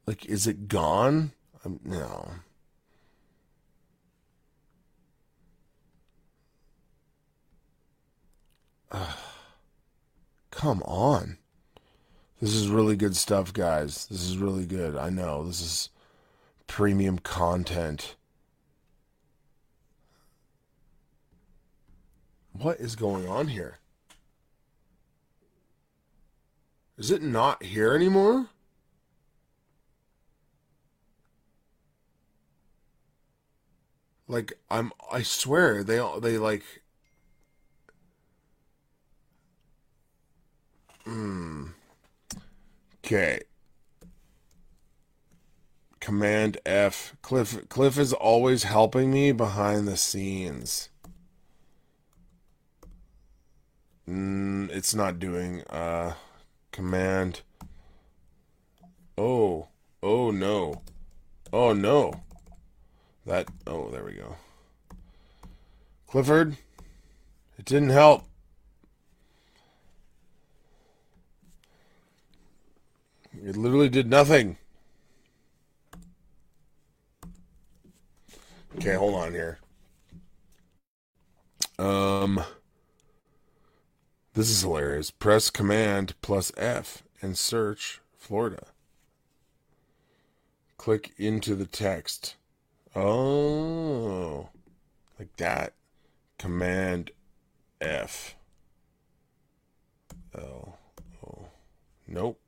[0.07, 1.33] Like, is it gone?
[1.65, 2.31] Um, no.
[8.93, 9.13] Uh,
[10.51, 11.39] come on.
[12.41, 14.07] This is really good stuff, guys.
[14.07, 14.97] This is really good.
[14.97, 15.45] I know.
[15.45, 15.89] This is
[16.67, 18.17] premium content.
[22.57, 23.79] What is going on here?
[26.97, 28.47] Is it not here anymore?
[34.29, 36.63] Like I'm I swear they they like
[41.05, 41.67] Hmm.
[43.05, 43.41] Okay.
[46.01, 47.17] Command F.
[47.21, 50.89] Cliff Cliff is always helping me behind the scenes.
[54.09, 56.15] Mm, it's not doing uh
[56.73, 57.41] command
[59.17, 59.69] Oh.
[60.03, 60.83] Oh no.
[61.53, 62.23] Oh no.
[63.27, 64.37] That, oh, there we go.
[66.07, 66.57] Clifford,
[67.59, 68.25] it didn't help.
[73.43, 74.59] It literally did nothing.
[78.77, 79.59] Okay, hold on here.
[81.79, 82.45] Um,
[84.35, 85.11] this is hilarious.
[85.11, 88.67] Press Command plus F and search Florida.
[90.77, 92.35] Click into the text.
[92.97, 94.49] Oh,
[95.19, 95.73] like that.
[96.39, 97.13] Command
[97.81, 98.35] F.
[100.37, 100.79] L.
[101.25, 101.47] Oh,
[102.09, 102.41] nope.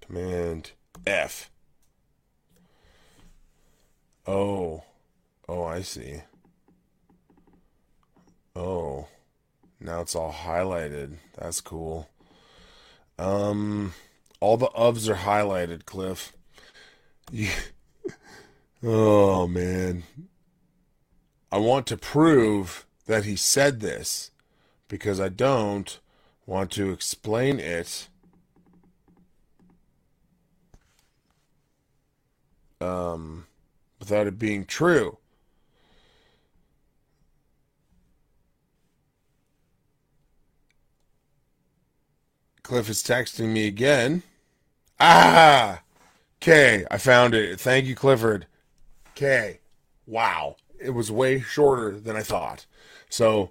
[0.00, 0.72] Command
[1.06, 1.50] F.
[4.26, 4.84] Oh,
[5.48, 6.22] oh, I see.
[8.54, 9.08] Oh,
[9.80, 11.18] now it's all highlighted.
[11.38, 12.08] That's cool.
[13.18, 13.94] Um,
[14.40, 16.32] all the ofs are highlighted, Cliff.
[18.82, 20.04] Oh man.
[21.52, 24.30] I want to prove that he said this
[24.88, 25.98] because I don't
[26.46, 28.08] want to explain it
[32.80, 33.46] um,
[33.98, 35.18] without it being true.
[42.62, 44.22] Cliff is texting me again.
[44.98, 45.82] Ah!
[46.42, 47.60] Okay, I found it.
[47.60, 48.46] Thank you, Clifford.
[49.10, 49.60] Okay.
[50.06, 50.56] Wow.
[50.78, 52.64] It was way shorter than I thought.
[53.10, 53.50] So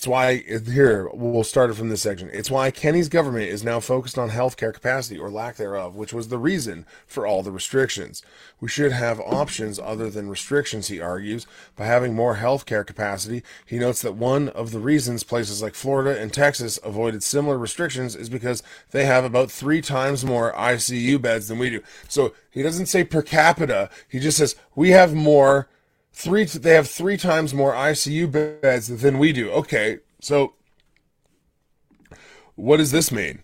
[0.00, 2.30] it's why here we'll start it from this section.
[2.32, 6.28] It's why Kenney's government is now focused on healthcare capacity or lack thereof, which was
[6.28, 8.22] the reason for all the restrictions.
[8.62, 11.46] We should have options other than restrictions, he argues.
[11.76, 16.18] By having more healthcare capacity, he notes that one of the reasons places like Florida
[16.18, 21.48] and Texas avoided similar restrictions is because they have about three times more ICU beds
[21.48, 21.82] than we do.
[22.08, 23.90] So he doesn't say per capita.
[24.08, 25.68] He just says we have more
[26.12, 29.50] three they have three times more ICU beds than we do.
[29.50, 30.54] Okay, so
[32.54, 33.42] what does this mean?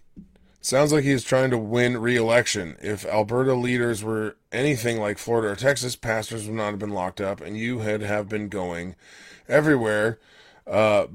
[0.61, 2.77] Sounds like he's trying to win re-election.
[2.83, 7.21] If Alberta leaders were anything like Florida or Texas, pastors would not have been locked
[7.21, 8.97] up, and you had have been going
[9.49, 10.19] everywhere.
[10.67, 11.07] Uh,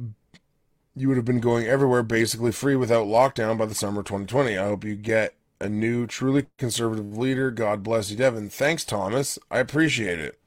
[0.96, 4.58] you would have been going everywhere basically free without lockdown by the summer 2020.
[4.58, 7.52] I hope you get a new, truly conservative leader.
[7.52, 8.50] God bless you, Devin.
[8.50, 9.38] Thanks, Thomas.
[9.50, 10.41] I appreciate it.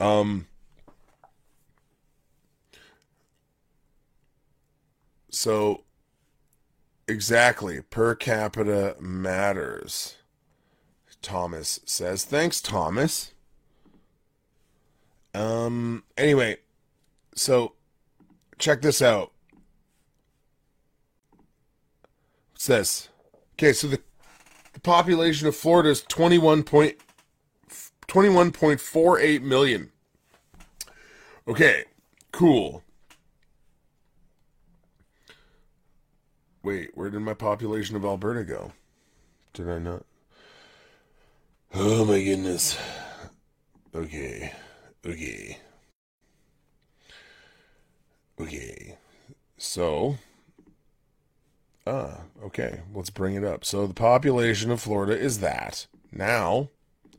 [0.00, 0.46] Um,
[5.30, 5.84] so,
[7.06, 10.16] exactly, per capita matters.
[11.22, 13.32] Thomas says, "Thanks, Thomas."
[15.32, 16.04] Um.
[16.18, 16.58] Anyway,
[17.34, 17.72] so
[18.58, 19.32] check this out.
[22.52, 23.08] What's this?
[23.54, 24.00] Okay, so the
[24.74, 26.98] the population of Florida is twenty one point
[28.08, 29.90] 21.48 million.
[31.46, 31.84] Okay,
[32.32, 32.82] cool.
[36.62, 38.72] Wait, where did my population of Alberta go?
[39.52, 40.04] Did I not?
[41.74, 42.78] Oh my goodness.
[43.94, 44.52] Okay.
[45.04, 45.58] Okay.
[48.40, 48.96] Okay.
[49.58, 50.16] So,
[51.86, 52.80] ah, okay.
[52.94, 53.64] Let's bring it up.
[53.64, 55.86] So the population of Florida is that.
[56.10, 56.70] Now,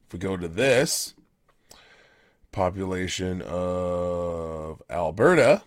[0.08, 1.14] if we go to this,
[2.52, 5.64] population of Alberta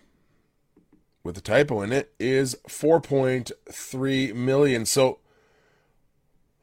[1.23, 4.85] with a typo in it is 4.3 million.
[4.85, 5.19] So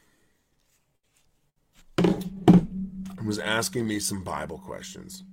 [1.99, 5.25] and was asking me some Bible questions.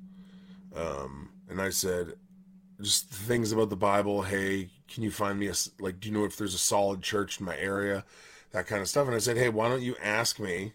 [0.75, 2.13] Um and I said
[2.81, 6.25] just things about the Bible, hey, can you find me a like do you know
[6.25, 8.03] if there's a solid church in my area?
[8.51, 9.07] That kind of stuff.
[9.07, 10.73] And I said, "Hey, why don't you ask me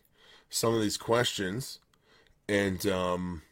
[0.49, 1.81] some of these questions
[2.49, 3.43] and um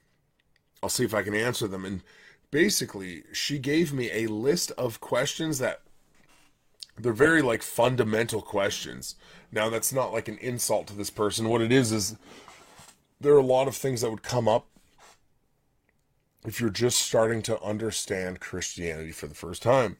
[0.84, 1.86] I'll see if I can answer them.
[1.86, 2.02] And
[2.50, 5.80] basically, she gave me a list of questions that
[6.98, 9.14] they're very like fundamental questions.
[9.50, 11.48] Now that's not like an insult to this person.
[11.48, 12.16] What it is is
[13.18, 14.66] there are a lot of things that would come up
[16.44, 19.96] if you're just starting to understand Christianity for the first time.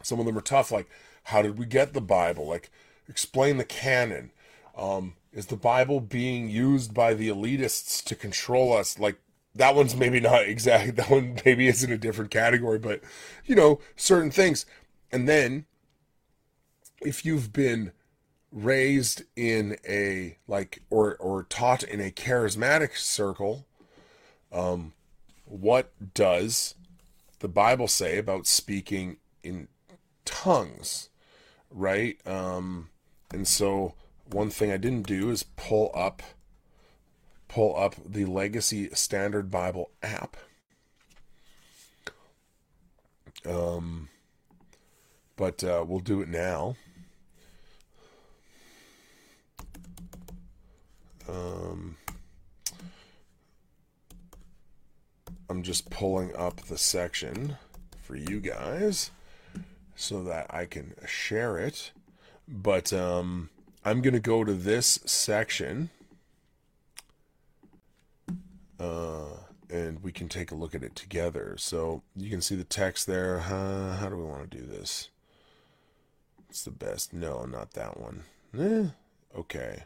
[0.00, 0.88] Some of them are tough, like
[1.24, 2.46] how did we get the Bible?
[2.46, 2.70] Like
[3.08, 4.30] explain the canon.
[4.78, 8.98] Um, is the Bible being used by the elitists to control us?
[8.98, 9.16] Like
[9.56, 10.96] that one's maybe not exact.
[10.96, 13.00] That one maybe is in a different category, but
[13.44, 14.66] you know certain things.
[15.12, 15.66] And then
[17.00, 17.92] if you've been
[18.52, 23.66] raised in a like or or taught in a charismatic circle
[24.52, 24.92] um
[25.44, 26.74] what does
[27.40, 29.68] the bible say about speaking in
[30.24, 31.10] tongues
[31.70, 32.88] right um
[33.32, 33.94] and so
[34.30, 36.22] one thing i didn't do is pull up
[37.48, 40.36] pull up the legacy standard bible app.
[43.44, 44.08] Um
[45.36, 46.76] but uh, we'll do it now.
[51.28, 51.96] Um,
[55.50, 57.56] I'm just pulling up the section
[58.00, 59.10] for you guys
[59.94, 61.92] so that I can share it.
[62.48, 63.50] But um,
[63.84, 65.90] I'm going to go to this section
[68.78, 69.36] uh,
[69.70, 71.56] and we can take a look at it together.
[71.58, 73.40] So you can see the text there.
[73.40, 75.10] Uh, how do we want to do this?
[76.48, 77.12] It's the best.
[77.12, 78.24] No, not that one.
[78.58, 78.86] Eh,
[79.36, 79.84] okay.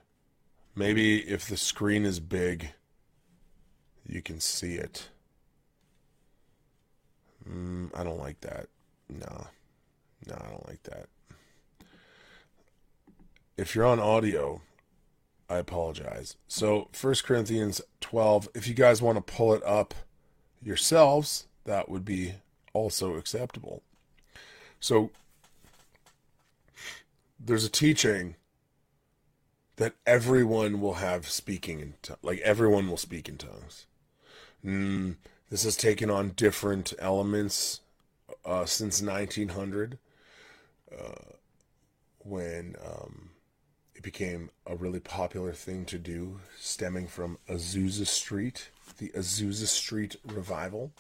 [0.75, 2.71] Maybe if the screen is big,
[4.07, 5.09] you can see it.
[7.49, 8.67] Mm, I don't like that.
[9.09, 9.47] No.
[10.27, 11.07] No, I don't like that.
[13.57, 14.61] If you're on audio,
[15.51, 16.37] I apologize.
[16.47, 19.95] So, 1 Corinthians 12, if you guys want to pull it up
[20.63, 22.35] yourselves, that would be
[22.73, 23.83] also acceptable.
[24.79, 25.11] So,
[27.45, 28.37] there's a teaching
[29.75, 33.87] that everyone will have speaking in t- like everyone will speak in tongues.
[34.65, 35.17] Mm,
[35.51, 37.81] this has taken on different elements
[38.45, 39.99] uh, since 1900,
[40.93, 41.35] uh,
[42.21, 43.30] when um,
[44.01, 50.17] it became a really popular thing to do, stemming from Azusa Street, the Azusa Street
[50.25, 50.91] revival.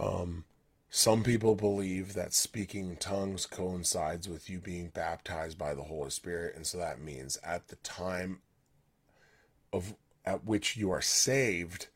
[0.00, 0.44] Um,
[0.90, 6.56] some people believe that speaking tongues coincides with you being baptized by the Holy Spirit,
[6.56, 8.40] and so that means at the time
[9.72, 9.94] of
[10.24, 11.86] at which you are saved,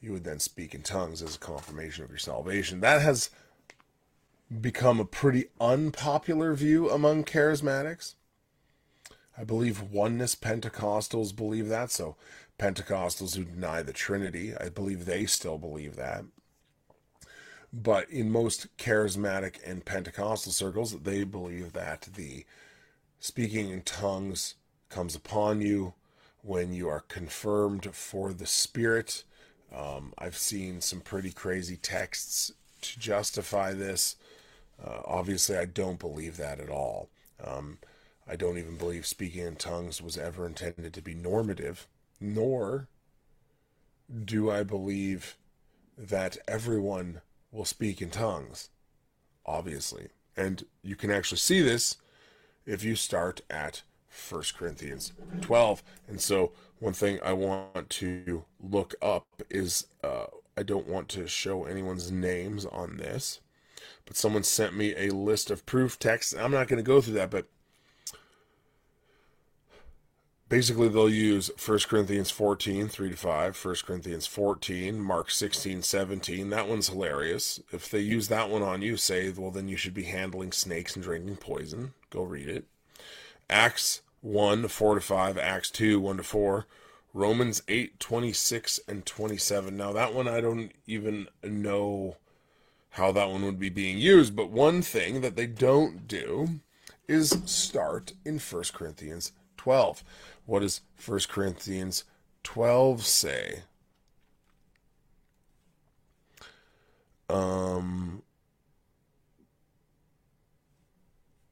[0.00, 2.80] you would then speak in tongues as a confirmation of your salvation.
[2.80, 3.30] That has
[4.60, 8.14] become a pretty unpopular view among charismatics.
[9.38, 12.16] I believe oneness Pentecostals believe that, so
[12.58, 16.24] Pentecostals who deny the Trinity, I believe they still believe that.
[17.72, 22.46] But in most charismatic and Pentecostal circles, they believe that the
[23.20, 24.54] speaking in tongues
[24.88, 25.94] comes upon you
[26.42, 29.24] when you are confirmed for the Spirit.
[29.74, 34.16] Um, I've seen some pretty crazy texts to justify this.
[34.82, 37.10] Uh, obviously, I don't believe that at all.
[37.44, 37.78] Um,
[38.28, 41.86] I don't even believe speaking in tongues was ever intended to be normative,
[42.20, 42.88] nor
[44.24, 45.36] do I believe
[45.96, 47.20] that everyone
[47.52, 48.70] will speak in tongues,
[49.44, 50.08] obviously.
[50.36, 51.96] And you can actually see this
[52.66, 53.82] if you start at
[54.28, 55.82] 1 Corinthians 12.
[56.08, 60.26] And so, one thing I want to look up is uh,
[60.58, 63.40] I don't want to show anyone's names on this,
[64.04, 66.34] but someone sent me a list of proof texts.
[66.34, 67.46] I'm not going to go through that, but
[70.48, 76.50] basically they'll use 1 corinthians 14 3 to 5 1 corinthians 14 mark 16 17
[76.50, 77.60] that one's hilarious.
[77.72, 80.94] If they use that one on you say well then you should be handling snakes
[80.94, 81.94] and drinking poison.
[82.10, 82.64] Go read it.
[83.50, 86.66] Acts 1 4 to 5 acts 2 1 to 4
[87.12, 92.16] romans 8 26 and 27 now that one i don't even know
[92.90, 96.60] how that one would be being used but one thing that they don't do
[97.08, 100.04] is start in 1 corinthians 12
[100.46, 102.04] what does 1 Corinthians
[102.44, 103.62] 12 say?
[107.28, 108.22] Um,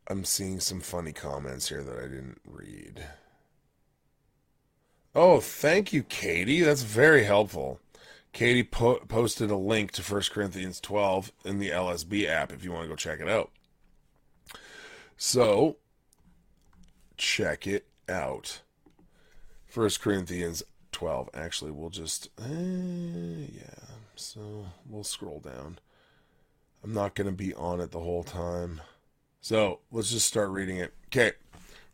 [0.07, 3.05] I'm seeing some funny comments here that I didn't read.
[5.15, 6.61] Oh, thank you, Katie.
[6.61, 7.81] That's very helpful.
[8.33, 12.73] Katie po- posted a link to 1 Corinthians 12 in the LSB app if you
[12.73, 13.51] want to go check it out.
[15.17, 15.77] So,
[17.17, 18.61] check it out.
[19.75, 20.63] First Corinthians
[20.93, 21.31] 12.
[21.35, 23.97] Actually, we'll just, uh, yeah.
[24.15, 25.81] So we'll scroll down.
[26.85, 28.83] I'm not going to be on it the whole time.
[29.41, 30.95] So let's just start reading it.
[31.09, 31.33] Okay.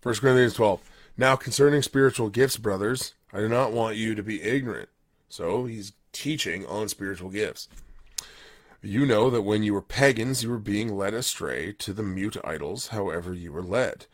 [0.03, 0.83] 1 Corinthians 12.
[1.17, 4.91] Now concerning spiritual gifts, brothers, I do not want you to be ignorant.
[5.31, 7.67] So he's teaching on spiritual gifts.
[8.83, 12.37] You know that when you were pagans, you were being led astray to the mute
[12.45, 14.05] idols, however you were led.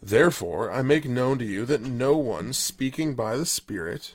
[0.00, 4.14] Therefore, I make known to you that no one speaking by the Spirit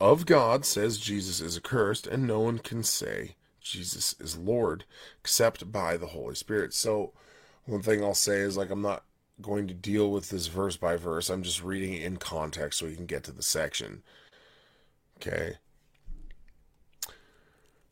[0.00, 4.84] of God says Jesus is accursed, and no one can say Jesus is Lord
[5.20, 6.74] except by the Holy Spirit.
[6.74, 7.12] So,
[7.64, 9.04] one thing I'll say is like, I'm not
[9.40, 11.30] going to deal with this verse by verse.
[11.30, 14.02] I'm just reading it in context so we can get to the section.
[15.16, 15.58] Okay.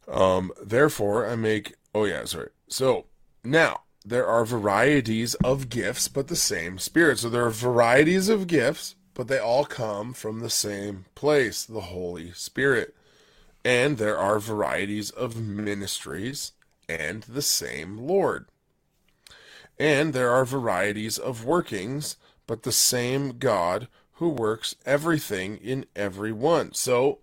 [0.09, 1.74] Um, therefore, I make.
[1.95, 2.51] Oh, yeah, sorry.
[2.68, 3.07] So,
[3.45, 7.18] now, there are varieties of gifts, but the same Spirit.
[7.18, 11.80] So, there are varieties of gifts, but they all come from the same place, the
[11.82, 12.94] Holy Spirit.
[13.64, 16.52] And there are varieties of ministries
[16.88, 18.46] and the same Lord.
[19.78, 26.32] And there are varieties of workings, but the same God who works everything in every
[26.32, 26.72] one.
[26.72, 27.18] So,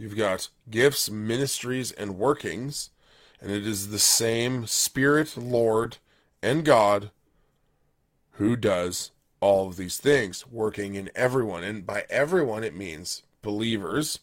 [0.00, 2.88] You've got gifts, ministries, and workings,
[3.40, 5.98] and it is the same Spirit, Lord,
[6.42, 7.10] and God
[8.32, 9.10] who does
[9.40, 11.64] all of these things, working in everyone.
[11.64, 14.20] And by everyone, it means believers.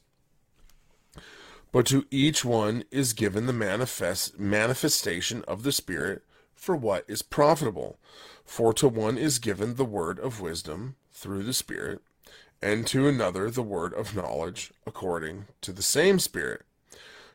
[1.72, 6.24] But to each one is given the manifest manifestation of the Spirit
[6.55, 7.99] for what is profitable.
[8.45, 12.01] For to one is given the word of wisdom through the Spirit
[12.61, 16.63] and to another the word of knowledge according to the same Spirit,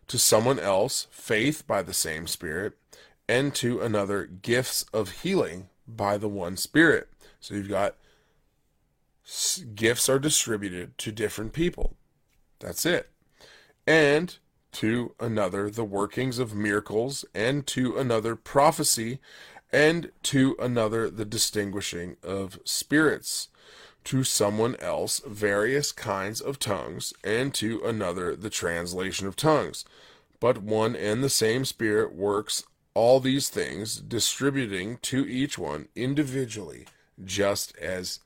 [0.08, 2.74] to someone else faith by the same Spirit,
[3.28, 7.08] and to another gifts of healing by the one Spirit.
[7.40, 7.96] So you've got
[9.74, 11.96] gifts are distributed to different people.
[12.58, 13.10] That's it.
[13.86, 14.36] And
[14.72, 19.20] to another the workings of miracles, and to another prophecy,
[19.72, 23.48] and to another the distinguishing of spirits
[24.04, 29.84] to someone else various kinds of tongues, and to another the translation of tongues.
[30.40, 36.86] But one and the same Spirit works all these things, distributing to each one individually,
[37.24, 38.20] just as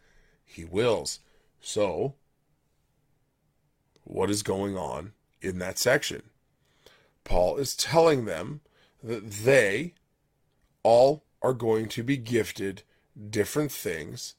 [0.45, 1.21] he wills.
[1.61, 2.15] So,
[4.05, 6.23] what is going on in that section?
[7.25, 8.61] Paul is telling them
[9.03, 9.95] that they
[10.83, 12.83] all are going to be gifted
[13.31, 14.35] different things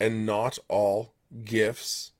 [0.00, 1.12] and not all
[1.44, 2.12] gifts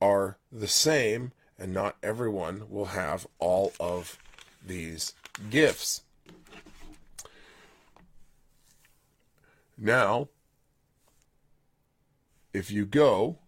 [0.00, 4.18] are the same, and not everyone will have all of
[4.64, 5.14] these
[5.50, 6.02] gifts.
[9.76, 10.28] Now,
[12.52, 13.38] if you go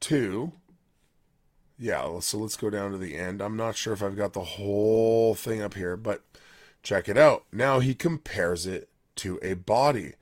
[0.00, 0.52] to,
[1.78, 3.40] yeah, so let's go down to the end.
[3.40, 6.22] I'm not sure if I've got the whole thing up here, but
[6.82, 7.44] check it out.
[7.52, 10.14] Now he compares it to a body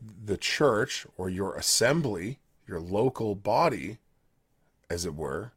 [0.00, 3.98] the church or your assembly, your local body,
[4.90, 5.52] as it were,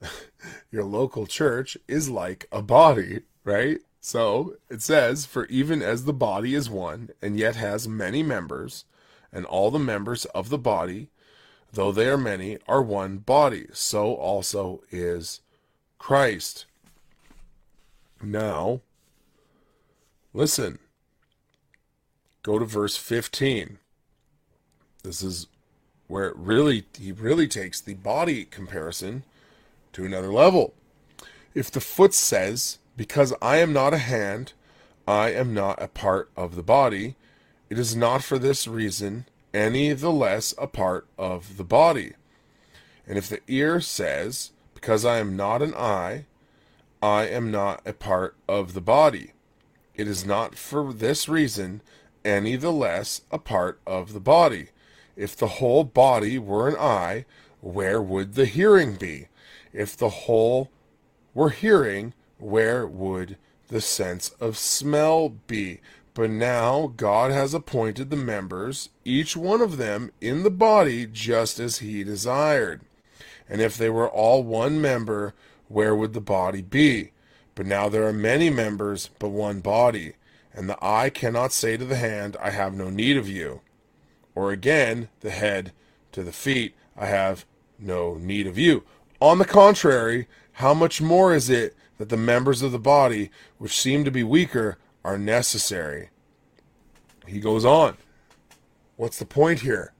[0.70, 3.78] your local church is like a body, right?
[4.00, 8.84] So it says, For even as the body is one, and yet has many members,
[9.32, 11.08] and all the members of the body,
[11.72, 15.40] though they are many, are one body, so also is
[15.98, 16.66] Christ.
[18.22, 18.80] Now,
[20.32, 20.78] listen.
[22.42, 23.78] Go to verse 15.
[25.02, 25.46] This is
[26.06, 29.24] where it really he really takes the body comparison
[29.92, 30.74] to another level.
[31.54, 34.54] If the foot says, "Because I am not a hand,
[35.06, 37.16] I am not a part of the body,"
[37.68, 42.14] it is not for this reason any the less a part of the body.
[43.06, 46.26] And if the ear says, "Because I am not an eye,
[47.02, 49.32] I am not a part of the body,"
[49.94, 51.82] it is not for this reason
[52.24, 54.68] any the less a part of the body.
[55.16, 57.24] If the whole body were an eye,
[57.60, 59.28] where would the hearing be?
[59.72, 60.70] If the whole
[61.34, 63.36] were hearing, where would
[63.68, 65.80] the sense of smell be?
[66.14, 71.60] But now God has appointed the members, each one of them, in the body just
[71.60, 72.80] as he desired.
[73.48, 75.34] And if they were all one member,
[75.68, 77.12] where would the body be?
[77.54, 80.14] But now there are many members, but one body.
[80.52, 83.60] And the eye cannot say to the hand, I have no need of you.
[84.34, 85.72] Or again, the head
[86.12, 87.44] to the feet, I have
[87.78, 88.84] no need of you.
[89.20, 93.78] On the contrary, how much more is it that the members of the body, which
[93.78, 96.10] seem to be weaker, are necessary?
[97.26, 97.96] He goes on.
[98.96, 99.92] What's the point here?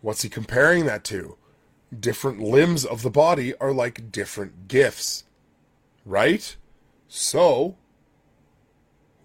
[0.00, 1.36] What's he comparing that to?
[1.98, 5.24] Different limbs of the body are like different gifts.
[6.04, 6.56] Right?
[7.06, 7.76] So,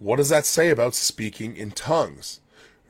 [0.04, 2.40] what does that say about speaking in tongues?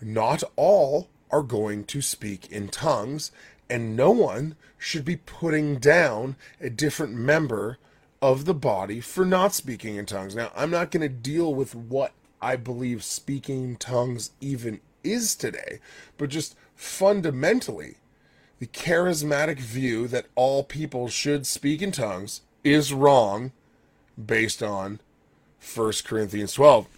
[0.02, 3.30] Not all are going to speak in tongues,
[3.70, 7.78] and no one should be putting down a different member
[8.20, 10.34] of the body for not speaking in tongues.
[10.34, 15.36] Now, I'm not going to deal with what I believe speaking in tongues even is
[15.36, 15.78] today,
[16.18, 17.98] but just fundamentally,
[18.58, 23.52] the charismatic view that all people should speak in tongues is wrong
[24.20, 24.98] based on
[25.76, 26.88] 1 Corinthians 12.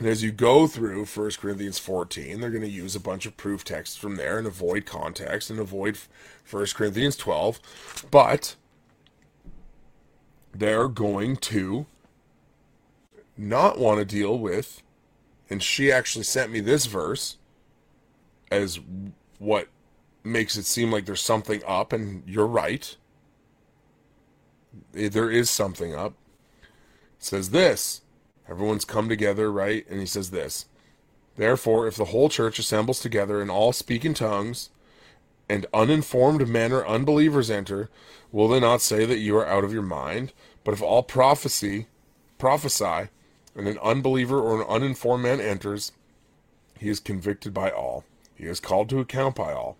[0.00, 3.36] And as you go through 1 Corinthians 14, they're going to use a bunch of
[3.36, 5.98] proof texts from there and avoid context and avoid
[6.50, 7.60] 1 Corinthians 12.
[8.10, 8.56] But
[10.54, 11.84] they're going to
[13.36, 14.82] not want to deal with,
[15.50, 17.36] and she actually sent me this verse
[18.50, 18.80] as
[19.38, 19.68] what
[20.24, 22.96] makes it seem like there's something up, and you're right.
[24.92, 26.14] There is something up.
[26.62, 26.68] It
[27.18, 28.00] says this
[28.50, 29.86] Everyone's come together, right?
[29.88, 30.66] And he says this
[31.36, 34.70] Therefore, if the whole church assembles together and all speak in tongues,
[35.48, 37.88] and uninformed men or unbelievers enter,
[38.30, 40.32] will they not say that you are out of your mind?
[40.64, 41.86] But if all prophecy
[42.38, 43.08] prophesy,
[43.54, 45.92] and an unbeliever or an uninformed man enters,
[46.78, 48.04] he is convicted by all.
[48.34, 49.76] He is called to account by all.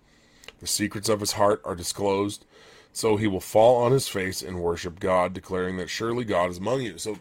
[0.61, 2.45] The secrets of his heart are disclosed,
[2.93, 6.59] so he will fall on his face and worship God, declaring that surely God is
[6.59, 6.99] among you.
[6.99, 7.19] So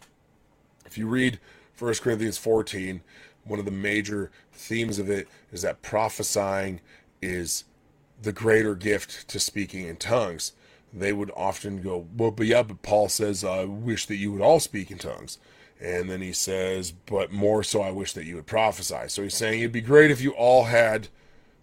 [0.90, 1.40] if you read
[1.78, 3.02] 1 Corinthians 14,
[3.44, 6.82] one of the major themes of it is that prophesying
[7.22, 7.64] is
[8.20, 10.54] the greater gift to speaking in tongues.
[10.92, 14.32] They would often go, Well, but yeah, but Paul says, uh, I wish that you
[14.32, 15.38] would all speak in tongues.
[15.80, 19.08] And then he says, But more so, I wish that you would prophesy.
[19.08, 21.10] So he's saying it'd be great if you all had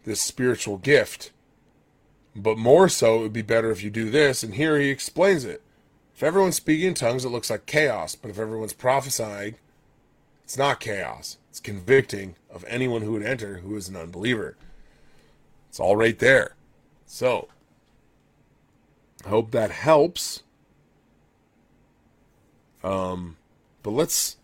[0.05, 1.33] this spiritual gift.
[2.37, 4.45] But more so, it would be better if you do this.
[4.45, 5.63] And here he explains it.
[6.17, 8.15] If everyone's speaking in tongues, it looks like chaos.
[8.15, 9.57] But if everyone's prophesying,
[10.45, 11.37] it's not chaos.
[11.51, 14.57] It's convicting of anyone who would enter who is an unbeliever.
[15.69, 16.55] It's all right there.
[17.05, 17.49] So,
[19.27, 20.43] I hope that helps.
[22.83, 23.37] Um,
[23.83, 24.39] but let's.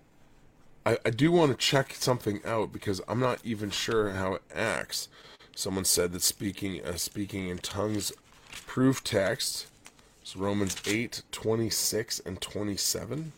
[0.84, 4.42] I, I do want to check something out because I'm not even sure how it
[4.54, 5.08] acts.
[5.56, 8.12] Someone said that speaking uh, speaking in tongues
[8.66, 9.68] proof text
[10.32, 13.32] it's Romans 8, 26 and 27.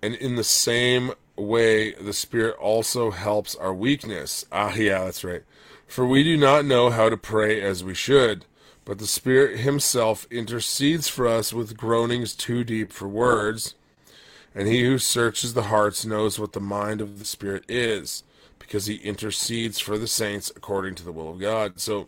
[0.00, 4.44] And in the same way, the Spirit also helps our weakness.
[4.52, 5.42] Ah, yeah, that's right.
[5.88, 8.44] For we do not know how to pray as we should,
[8.84, 13.74] but the Spirit Himself intercedes for us with groanings too deep for words.
[14.54, 18.22] And He who searches the hearts knows what the mind of the Spirit is,
[18.60, 21.80] because He intercedes for the saints according to the will of God.
[21.80, 22.06] So,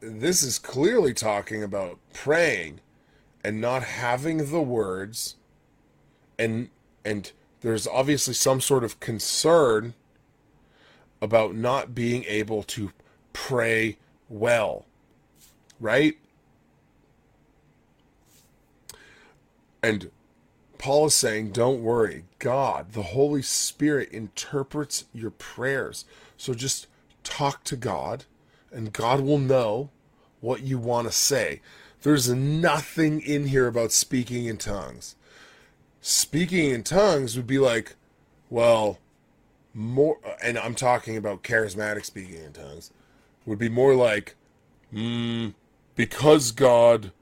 [0.00, 2.80] this is clearly talking about praying
[3.44, 5.36] and not having the words
[6.38, 6.68] and
[7.04, 9.94] and there's obviously some sort of concern
[11.20, 12.92] about not being able to
[13.32, 13.98] pray
[14.28, 14.86] well
[15.78, 16.16] right
[19.82, 20.10] and
[20.80, 22.24] Paul is saying, don't worry.
[22.38, 26.06] God, the Holy Spirit, interprets your prayers.
[26.38, 26.86] So just
[27.22, 28.24] talk to God
[28.72, 29.90] and God will know
[30.40, 31.60] what you want to say.
[32.02, 35.16] There's nothing in here about speaking in tongues.
[36.00, 37.96] Speaking in tongues would be like,
[38.48, 38.98] well,
[39.74, 42.90] more, and I'm talking about charismatic speaking in tongues,
[43.44, 44.34] would be more like,
[44.92, 45.54] mm,
[45.94, 47.12] because God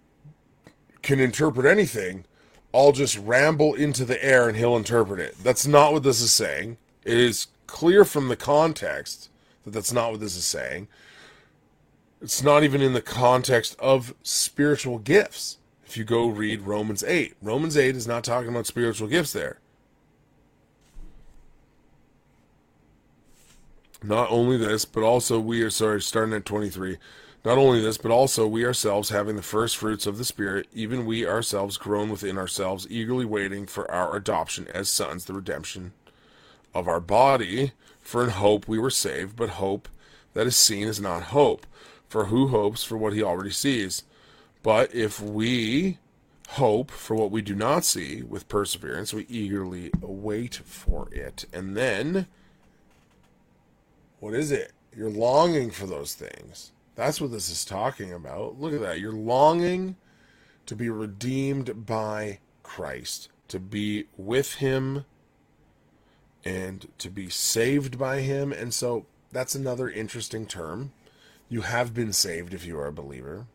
[1.03, 2.24] can interpret anything,
[2.72, 5.36] I'll just ramble into the air and he'll interpret it.
[5.42, 6.76] That's not what this is saying.
[7.05, 9.30] It is clear from the context
[9.64, 10.88] that that's not what this is saying.
[12.21, 15.59] It's not even in the context of spiritual gifts.
[15.87, 19.59] If you go read Romans 8, Romans 8 is not talking about spiritual gifts there.
[24.03, 26.99] Not only this, but also we are, sorry, starting at 23.
[27.45, 31.07] Not only this, but also we ourselves, having the first fruits of the Spirit, even
[31.07, 35.93] we ourselves groan within ourselves, eagerly waiting for our adoption as sons, the redemption
[36.75, 37.73] of our body.
[38.01, 39.89] For in hope we were saved, but hope
[40.35, 41.66] that is seen is not hope.
[42.09, 44.04] For who hopes for what he already sees?
[44.62, 45.98] But if we
[46.50, 51.44] hope for what we do not see with perseverance, we eagerly wait for it.
[51.52, 52.26] And then,
[54.20, 54.72] what is it?
[54.96, 56.72] You're longing for those things.
[56.94, 58.59] That's what this is talking about.
[58.59, 58.98] Look at that.
[59.00, 59.96] You're longing
[60.66, 65.04] to be redeemed by Christ, to be with Him,
[66.44, 68.52] and to be saved by Him.
[68.52, 70.92] And so that's another interesting term
[71.49, 73.46] you have been saved if you are a believer.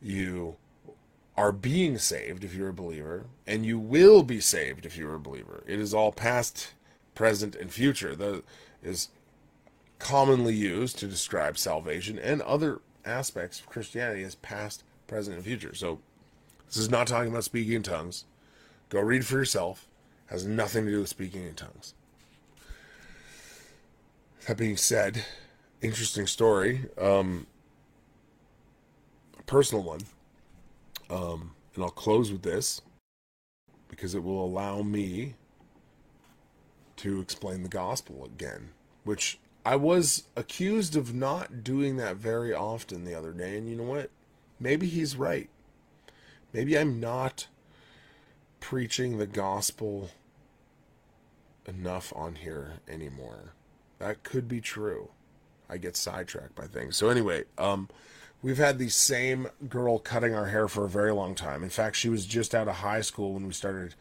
[0.00, 0.56] You
[1.36, 5.20] are being saved if you're a believer, and you will be saved if you're a
[5.20, 5.62] believer.
[5.66, 6.74] It is all past,
[7.14, 8.14] present, and future.
[8.14, 8.42] That
[8.82, 9.08] is
[9.98, 15.74] commonly used to describe salvation and other aspects of Christianity as past, present, and future.
[15.74, 16.00] So
[16.66, 18.24] this is not talking about speaking in tongues.
[18.88, 19.86] Go read for yourself.
[20.28, 21.94] It Has nothing to do with speaking in tongues.
[24.46, 25.24] That being said,
[25.84, 26.86] interesting story.
[26.98, 27.46] Um,
[29.38, 30.00] a personal one.
[31.10, 32.80] Um, and I'll close with this
[33.88, 35.34] because it will allow me
[36.96, 38.70] to explain the gospel again,
[39.04, 43.58] which I was accused of not doing that very often the other day.
[43.58, 44.10] And you know what?
[44.58, 45.50] Maybe he's right.
[46.52, 47.48] Maybe I'm not
[48.60, 50.10] preaching the gospel
[51.66, 53.52] enough on here anymore.
[53.98, 55.10] That could be true.
[55.68, 56.96] I get sidetracked by things.
[56.96, 57.88] So anyway, um,
[58.42, 61.62] we've had the same girl cutting our hair for a very long time.
[61.62, 63.94] In fact, she was just out of high school when we started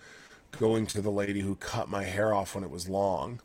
[0.52, 3.40] going to the lady who cut my hair off when it was long.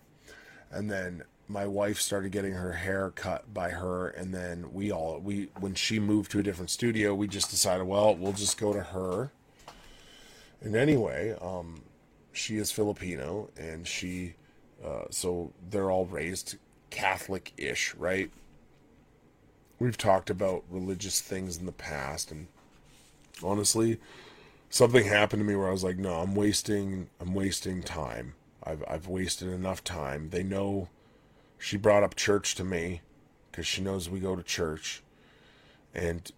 [0.70, 5.18] And then my wife started getting her hair cut by her and then we all
[5.18, 8.72] we when she moved to a different studio, we just decided, well, we'll just go
[8.72, 9.32] to her.
[10.60, 11.82] And anyway, um
[12.32, 14.34] she is Filipino and she
[14.84, 16.56] uh, so they're all raised
[16.90, 18.30] Catholic ish, right?
[19.78, 22.48] We've talked about religious things in the past, and
[23.42, 23.98] honestly,
[24.70, 28.34] something happened to me where I was like, no, I'm wasting, I'm wasting time.
[28.62, 30.30] I've, I've wasted enough time.
[30.30, 30.88] They know
[31.58, 33.02] she brought up church to me
[33.50, 35.02] because she knows we go to church.
[35.94, 36.30] And,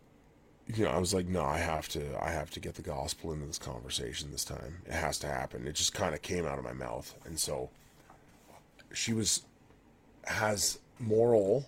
[0.73, 3.33] you know, I was like, no, I have to, I have to get the gospel
[3.33, 4.83] into this conversation this time.
[4.87, 5.67] It has to happen.
[5.67, 7.15] It just kind of came out of my mouth.
[7.25, 7.71] And so
[8.93, 9.43] she was
[10.25, 11.67] has moral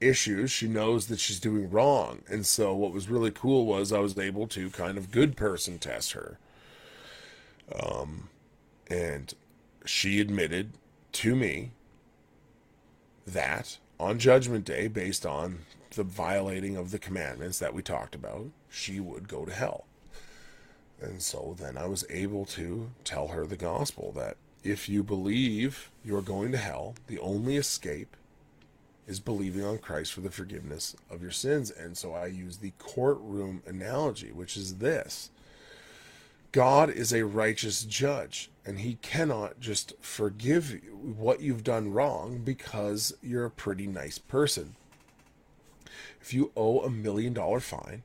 [0.00, 0.50] issues.
[0.50, 2.22] She knows that she's doing wrong.
[2.28, 5.78] And so what was really cool was I was able to kind of good person
[5.78, 6.38] test her.
[7.80, 8.28] Um
[8.90, 9.34] and
[9.84, 10.72] she admitted
[11.12, 11.70] to me
[13.26, 15.60] that on judgment day based on
[15.90, 19.84] the violating of the commandments that we talked about, she would go to hell.
[21.00, 25.90] And so then I was able to tell her the gospel that if you believe
[26.04, 28.16] you are going to hell, the only escape
[29.06, 31.70] is believing on Christ for the forgiveness of your sins.
[31.70, 35.30] And so I use the courtroom analogy, which is this
[36.52, 43.14] God is a righteous judge, and he cannot just forgive what you've done wrong because
[43.22, 44.74] you're a pretty nice person.
[46.20, 48.02] If you owe a million dollar fine,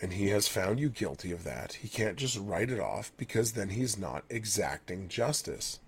[0.00, 3.52] and he has found you guilty of that, he can't just write it off because
[3.52, 5.80] then he's not exacting justice.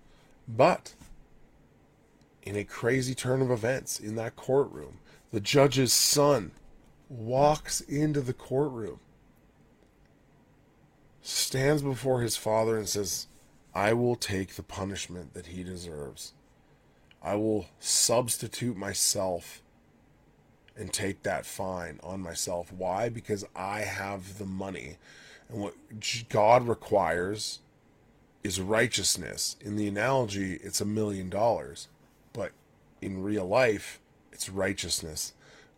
[0.47, 0.93] But
[2.43, 4.99] in a crazy turn of events in that courtroom,
[5.31, 6.51] the judge's son
[7.09, 8.99] walks into the courtroom,
[11.21, 13.27] stands before his father, and says,
[13.73, 16.33] I will take the punishment that he deserves.
[17.23, 19.61] I will substitute myself
[20.81, 22.73] and take that fine on myself.
[22.73, 23.07] Why?
[23.07, 24.97] Because I have the money.
[25.47, 25.75] And what
[26.27, 27.59] God requires
[28.43, 29.57] is righteousness.
[29.61, 31.87] In the analogy, it's a million dollars.
[32.33, 32.53] But
[32.99, 33.99] in real life,
[34.31, 35.33] it's righteousness.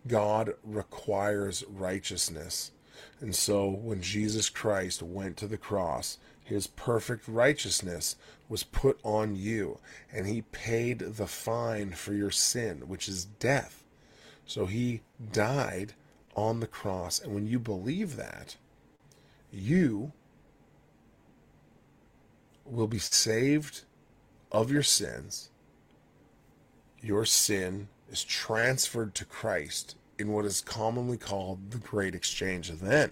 [0.08, 2.72] God requires righteousness.
[3.20, 8.16] And so when Jesus Christ went to the cross, his perfect righteousness
[8.48, 9.80] was put on you,
[10.14, 13.83] and he paid the fine for your sin, which is death.
[14.46, 15.94] So he died
[16.36, 17.20] on the cross.
[17.20, 18.58] And when you believe that,
[19.52, 20.12] you
[22.66, 23.82] will be saved
[24.52, 25.50] of your sins.
[27.02, 32.70] Your sin is transferred to Christ in what is commonly called the Great Exchange.
[32.70, 33.12] Then,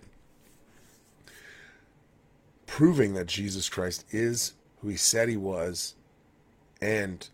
[2.66, 5.96] proving that Jesus Christ is who he said he was,
[6.82, 7.28] and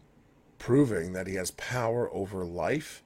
[0.57, 3.03] proving that he has power over life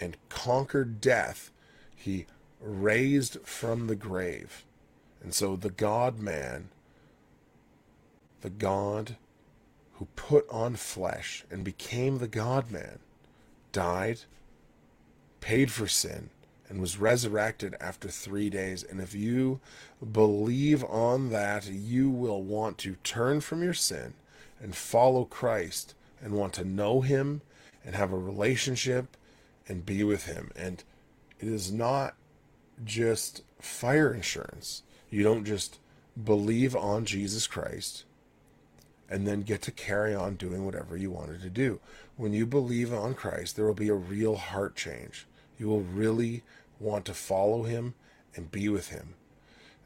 [0.00, 1.50] and conquered death,
[1.94, 2.26] he
[2.60, 4.64] raised from the grave.
[5.22, 6.68] And so the God man,
[8.42, 9.16] the God
[9.94, 12.98] who put on flesh and became the God man,
[13.72, 14.20] died,
[15.40, 16.30] paid for sin,
[16.68, 18.82] and was resurrected after three days.
[18.82, 19.60] And if you
[20.12, 24.14] believe on that, you will want to turn from your sin
[24.60, 27.42] and follow Christ and want to know Him
[27.84, 29.16] and have a relationship
[29.68, 30.50] and be with him.
[30.56, 30.82] And
[31.38, 32.14] it is not
[32.84, 34.82] just fire insurance.
[35.10, 35.78] You don't just
[36.22, 38.04] believe on Jesus Christ
[39.08, 41.80] and then get to carry on doing whatever you wanted to do.
[42.16, 45.26] When you believe on Christ, there will be a real heart change.
[45.58, 46.42] You will really
[46.80, 47.94] want to follow him
[48.34, 49.14] and be with him.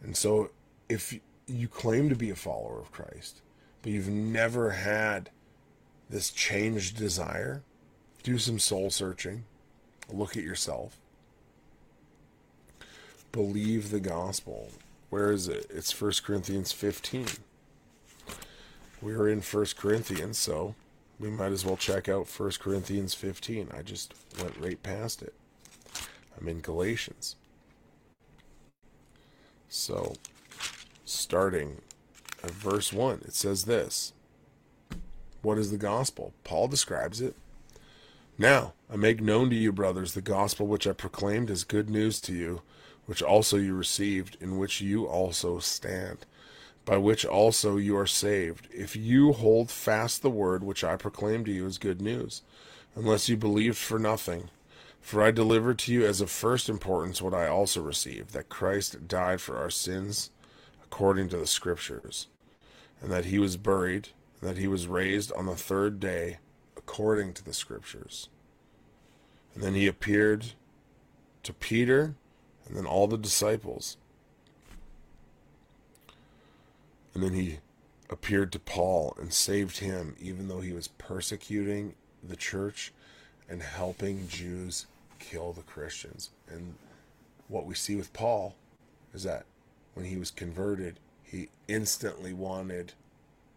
[0.03, 0.51] And so
[0.89, 3.43] if you claim to be a follower of Christ,
[3.83, 5.31] but you've never had
[6.09, 7.63] this changed desire,
[8.23, 9.45] do some soul searching.
[10.13, 10.99] Look at yourself.
[13.33, 14.71] Believe the gospel.
[15.09, 15.67] Where is it?
[15.71, 17.27] It's 1 Corinthians 15.
[19.03, 20.75] We're in 1 Corinthians, so
[21.19, 23.69] we might as well check out 1 Corinthians 15.
[23.77, 25.35] I just went right past it.
[26.39, 27.37] I'm in Galatians.
[29.69, 30.15] So,
[31.05, 31.83] starting
[32.43, 34.13] at verse 1, it says this
[35.43, 36.33] What is the gospel?
[36.45, 37.37] Paul describes it.
[38.37, 42.21] Now, I make known to you, brothers, the gospel which I proclaimed as good news
[42.23, 42.63] to you,
[43.07, 46.27] which also you received, in which you also stand,
[46.85, 51.47] by which also you are saved, if you hold fast the word which I proclaimed
[51.47, 52.43] to you as good news,
[52.97, 54.51] unless you believed for nothing.
[55.01, 59.07] For I delivered to you as of first importance what I also received, that Christ
[59.07, 60.31] died for our sins
[60.83, 62.27] according to the Scriptures,
[63.01, 64.09] and that he was buried,
[64.41, 66.39] and that he was raised on the third day
[66.77, 68.29] according to the Scriptures.
[69.61, 70.53] And then he appeared
[71.43, 72.15] to Peter
[72.67, 73.99] and then all the disciples.
[77.13, 77.59] And then he
[78.09, 81.95] appeared to Paul and saved him, even though he was persecuting
[82.27, 82.91] the church
[83.51, 84.87] and helping Jews
[85.19, 86.31] kill the Christians.
[86.49, 86.77] And
[87.49, 88.55] what we see with Paul
[89.13, 89.45] is that
[89.93, 92.95] when he was converted, he instantly wanted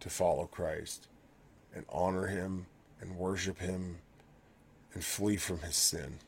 [0.00, 1.08] to follow Christ
[1.74, 2.66] and honor him
[3.00, 4.00] and worship him
[4.94, 6.18] and flee from his sin.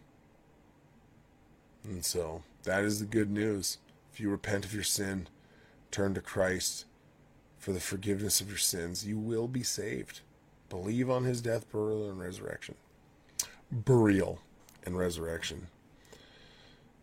[1.84, 3.78] And so that is the good news.
[4.12, 5.28] If you repent of your sin,
[5.90, 6.84] turn to Christ
[7.58, 10.20] for the forgiveness of your sins, you will be saved.
[10.68, 12.74] Believe on his death, burial, and resurrection.
[13.70, 14.40] Burial
[14.84, 15.68] and resurrection.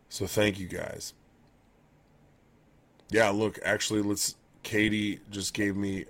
[0.10, 1.14] So thank you guys.
[3.10, 4.36] Yeah, look, actually, let's.
[4.64, 6.06] Katie just gave me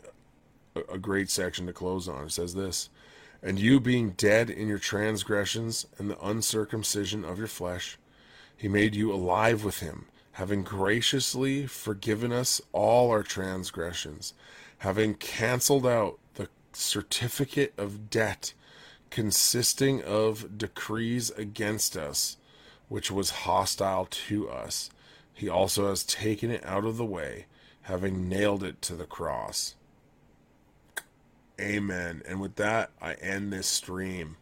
[0.76, 2.26] a, a great section to close on.
[2.26, 2.90] It says this
[3.46, 7.98] And you being dead in your transgressions and the uncircumcision of your flesh,
[8.56, 14.34] he made you alive with him, having graciously forgiven us all our transgressions,
[14.78, 18.54] having canceled out the certificate of debt
[19.14, 22.38] consisting of decrees against us,
[22.88, 24.90] which was hostile to us.
[25.34, 27.46] He also has taken it out of the way,
[27.84, 29.76] having nailed it to the cross.
[31.60, 32.24] Amen.
[32.28, 34.38] And with that, I end this stream.